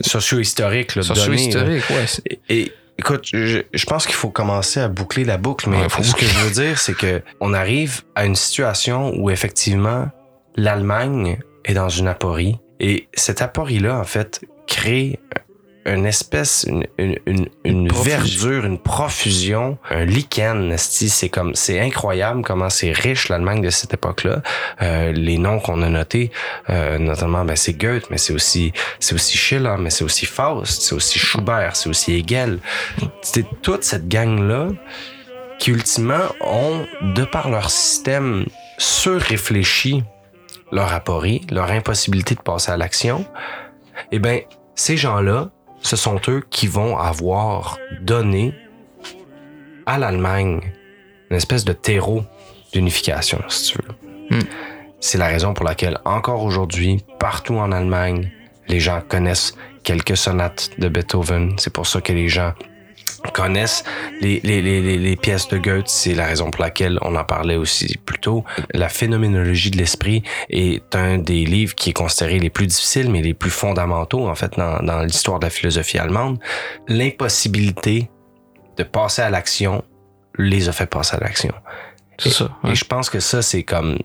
[0.00, 1.84] socio-historique, là, donnée, socio-historique.
[1.90, 2.04] Ouais,
[2.48, 5.88] Et, et, écoute, je, je pense qu'il faut commencer à boucler la boucle, mais Ouais,
[5.88, 10.08] faut ce que je veux dire, c'est que on arrive à une situation où effectivement
[10.56, 15.18] l'Allemagne est dans une aporie et cette aporie-là, en fait, crée
[15.86, 22.68] une espèce, une, une, une, verdure, une profusion, un lichen, c'est comme, c'est incroyable comment
[22.68, 24.42] c'est riche l'Allemagne de cette époque-là.
[24.82, 26.30] Euh, les noms qu'on a notés,
[26.68, 30.82] euh, notamment, ben, c'est Goethe, mais c'est aussi, c'est aussi Schiller, mais c'est aussi Faust,
[30.82, 32.58] c'est aussi Schubert, c'est aussi Hegel.
[33.22, 34.68] C'est toute cette gang-là
[35.58, 38.44] qui, ultimement, ont, de par leur système
[38.76, 40.02] surréfléchi,
[40.74, 43.24] leur aporie, leur impossibilité de passer à l'action,
[44.10, 44.40] eh ben,
[44.74, 48.52] ces gens-là, ce sont eux qui vont avoir donné
[49.86, 50.72] à l'Allemagne
[51.30, 52.24] une espèce de terreau
[52.72, 54.36] d'unification, si tu veux.
[54.36, 54.42] Hmm.
[54.98, 58.32] C'est la raison pour laquelle, encore aujourd'hui, partout en Allemagne,
[58.66, 61.54] les gens connaissent quelques sonates de Beethoven.
[61.58, 62.52] C'est pour ça que les gens
[63.32, 63.84] connaissent
[64.20, 65.88] les, les, les, les, les pièces de Goethe.
[65.88, 68.44] C'est la raison pour laquelle on en parlait aussi plus tôt.
[68.72, 73.22] La phénoménologie de l'esprit est un des livres qui est considéré les plus difficiles, mais
[73.22, 76.38] les plus fondamentaux, en fait, dans, dans l'histoire de la philosophie allemande.
[76.88, 78.10] L'impossibilité
[78.76, 79.84] de passer à l'action
[80.36, 81.54] les a fait passer à l'action.
[82.18, 82.50] C'est ça.
[82.64, 83.98] Et je pense que ça, c'est comme,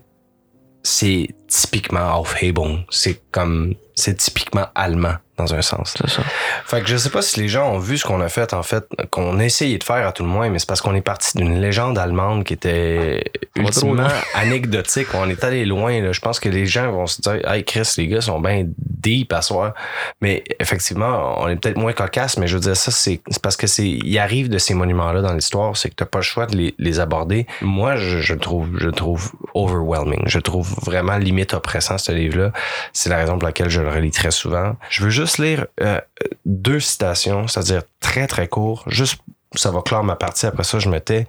[0.84, 2.84] c'est typiquement Aufhebung.
[2.90, 5.96] C'est comme, c'est typiquement allemand dans un sens.
[5.98, 6.22] C'est ça.
[6.66, 8.62] Fait que je sais pas si les gens ont vu ce qu'on a fait, en
[8.62, 11.02] fait, qu'on a essayé de faire à tout le moins, mais c'est parce qu'on est
[11.02, 13.24] parti d'une légende allemande qui était
[13.58, 14.12] On ultimement loin.
[14.36, 15.08] anecdotique.
[15.14, 16.12] On est allé loin, là.
[16.12, 19.32] Je pense que les gens vont se dire, hey Chris, les gars sont bien deep
[19.32, 19.74] à soir.
[20.22, 23.56] Mais effectivement, on est peut-être moins cocasse, mais je veux dire, ça, c'est c'est parce
[23.56, 26.48] que c'est, il arrive de ces monuments-là dans l'histoire, c'est que t'as pas le choix
[26.48, 27.48] de les, les aborder.
[27.62, 30.24] Moi, je, je trouve, je trouve overwhelming.
[30.26, 32.52] Je trouve vraiment limite oppressant, ce livre-là.
[32.92, 34.76] C'est la raison pour laquelle je relis très souvent.
[34.90, 36.00] Je veux juste lire euh,
[36.46, 38.84] deux citations, c'est-à-dire très très court.
[38.88, 39.22] Juste,
[39.56, 40.46] ça va clore ma partie.
[40.46, 41.28] Après ça, je me tais.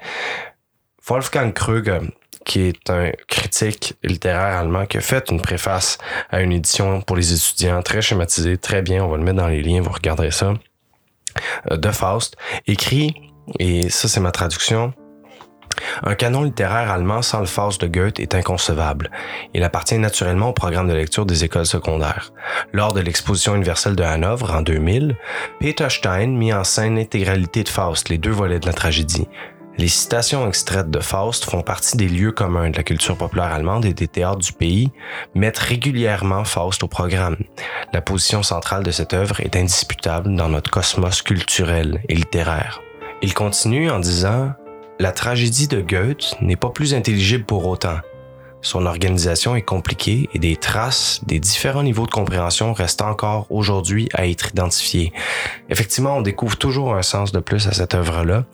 [1.07, 2.13] Wolfgang Krug,
[2.45, 5.99] qui est un critique littéraire allemand, qui a fait une préface
[6.31, 9.05] à une édition pour les étudiants, très schématisée, très bien.
[9.05, 10.55] On va le mettre dans les liens, vous regarderez ça.
[11.71, 13.15] euh, De Faust, écrit,
[13.59, 14.93] et ça c'est ma traduction,
[16.03, 19.11] un canon littéraire allemand sans le Faust de Goethe est inconcevable.
[19.55, 22.33] Il appartient naturellement au programme de lecture des écoles secondaires.
[22.73, 25.17] Lors de l'exposition universelle de Hanovre en 2000,
[25.61, 29.29] Peter Stein mit en scène l'intégralité de Faust, les deux volets de la tragédie.
[29.79, 33.87] Les citations extraites de Faust font partie des lieux communs de la culture populaire allemande
[33.87, 34.91] et des théâtres du pays,
[35.35, 37.37] mettent régulièrement Faust au programme.
[37.93, 42.81] La position centrale de cette œuvre est indisputable dans notre cosmos culturel et littéraire.
[43.23, 44.53] Il continue en disant
[45.01, 47.97] la tragédie de Goethe n'est pas plus intelligible pour autant.
[48.61, 54.11] Son organisation est compliquée et des traces des différents niveaux de compréhension restent encore aujourd'hui
[54.13, 55.15] à être identifiées.
[55.71, 58.45] Effectivement, on découvre toujours un sens de plus à cette œuvre-là.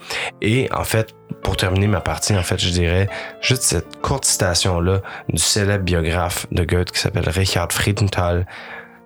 [0.41, 3.09] Et en fait, pour terminer ma partie, en fait, je dirais
[3.41, 8.47] juste cette courte citation-là du célèbre biographe de Goethe qui s'appelle Richard Friedenthal.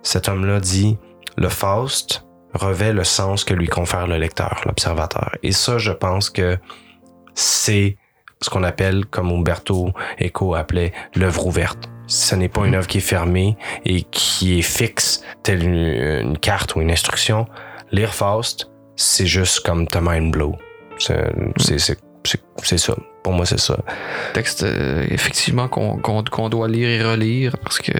[0.03, 0.99] Cet homme-là dit
[1.37, 2.23] Le Faust
[2.53, 5.31] revêt le sens que lui confère le lecteur, l'observateur.
[5.41, 6.59] Et ça, je pense que
[7.33, 7.97] c'est
[8.41, 11.89] ce qu'on appelle, comme Umberto Eco appelait, l'œuvre ouverte.
[12.07, 13.55] Ce n'est pas une œuvre qui est fermée
[13.85, 17.47] et qui est fixe, telle une, une carte ou une instruction.
[17.91, 20.55] Lire Faust, c'est juste comme the mind blow.
[20.97, 22.95] C'est ça.
[23.23, 23.77] Pour moi, c'est ça.
[24.33, 27.91] Texte, euh, effectivement, qu'on doit lire et relire parce que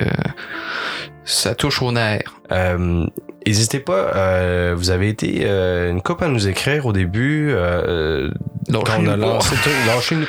[1.26, 2.24] ça touche au nerf.
[2.52, 3.06] Euh,
[3.46, 7.52] N'hésitez pas, euh, vous avez été euh, une couple à nous écrire au début.
[7.52, 8.30] Euh,
[8.72, 9.56] quand on a lancé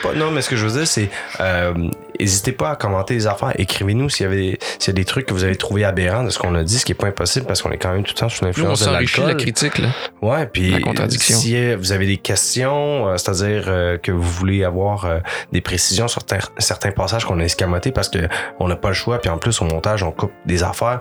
[0.02, 0.14] pas.
[0.14, 1.10] Non, mais ce que je veux dire, c'est
[1.40, 1.74] euh,
[2.23, 3.53] n'hésitez pas à commenter les affaires.
[3.57, 6.31] Écrivez-nous s'il y avait s'il y a des trucs que vous avez trouvé aberrants de
[6.31, 8.12] ce qu'on a dit, ce qui est pas impossible parce qu'on est quand même tout
[8.15, 8.90] le temps sous l'influence de
[9.27, 9.89] la critique, là.
[10.20, 11.36] Ouais, puis La contradiction.
[11.36, 15.19] si euh, vous avez des questions, euh, c'est-à-dire euh, que vous voulez avoir euh,
[15.53, 16.23] des précisions sur
[16.59, 18.28] certains passages qu'on a escamotés parce que
[18.61, 21.01] on n'a pas le choix, puis en plus au montage on coupe des affaires.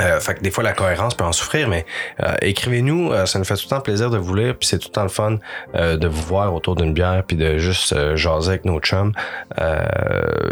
[0.00, 1.86] Euh, fait que des fois la cohérence peut en souffrir, mais
[2.22, 4.78] euh, écrivez-nous, euh, ça nous fait tout le temps plaisir de vous lire, puis c'est
[4.78, 5.38] tout le temps le fun
[5.76, 9.12] euh, de vous voir autour d'une bière, puis de juste euh, jaser avec nos chums.
[9.60, 9.84] Euh,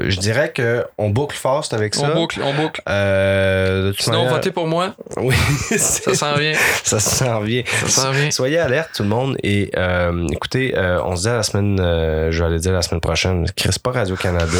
[0.07, 2.11] je dirais que on boucle fast avec ça.
[2.13, 2.81] On boucle, on boucle.
[2.89, 4.95] Euh, Sinon, manière- votez pour moi.
[5.17, 5.35] Oui,
[5.77, 6.53] Ça s'en vient.
[6.85, 7.63] ça s'en vient.
[7.87, 8.31] Ça s'en vient.
[8.31, 11.79] Soyez alerte tout le monde et euh, écoutez, euh, on se dit à la semaine,
[11.81, 13.47] euh, je vais aller dire la semaine prochaine.
[13.57, 14.47] Chris pas Radio Canada.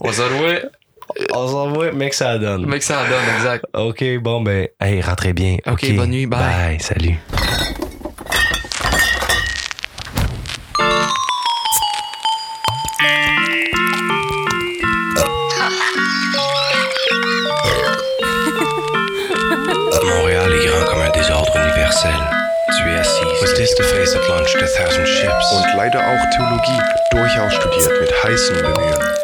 [0.00, 0.79] On se.
[1.32, 2.66] On s'envoie, mec, ça donne.
[2.66, 3.64] Mec, ça donne, exact.
[3.74, 5.56] Ok, bon ben, hey, rentrez bien.
[5.70, 6.40] Ok, bonne nuit, bye.
[6.40, 7.18] Bye, salut.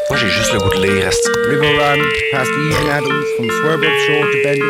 [0.09, 1.09] Moi, j'ai juste le goût de lire.
[1.09, 1.29] esti.
[1.49, 2.01] River Run,
[2.31, 4.61] past Eden Adams, from Swerbold Shore to Bay.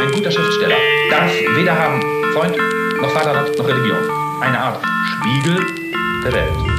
[0.00, 0.76] Ein guter Schriftsteller
[1.10, 2.00] darf weder haben
[2.32, 2.56] Freund,
[3.00, 3.98] noch Vaterland, noch Religion.
[4.40, 5.60] Eine Art Spiegel
[6.24, 6.71] der Welt.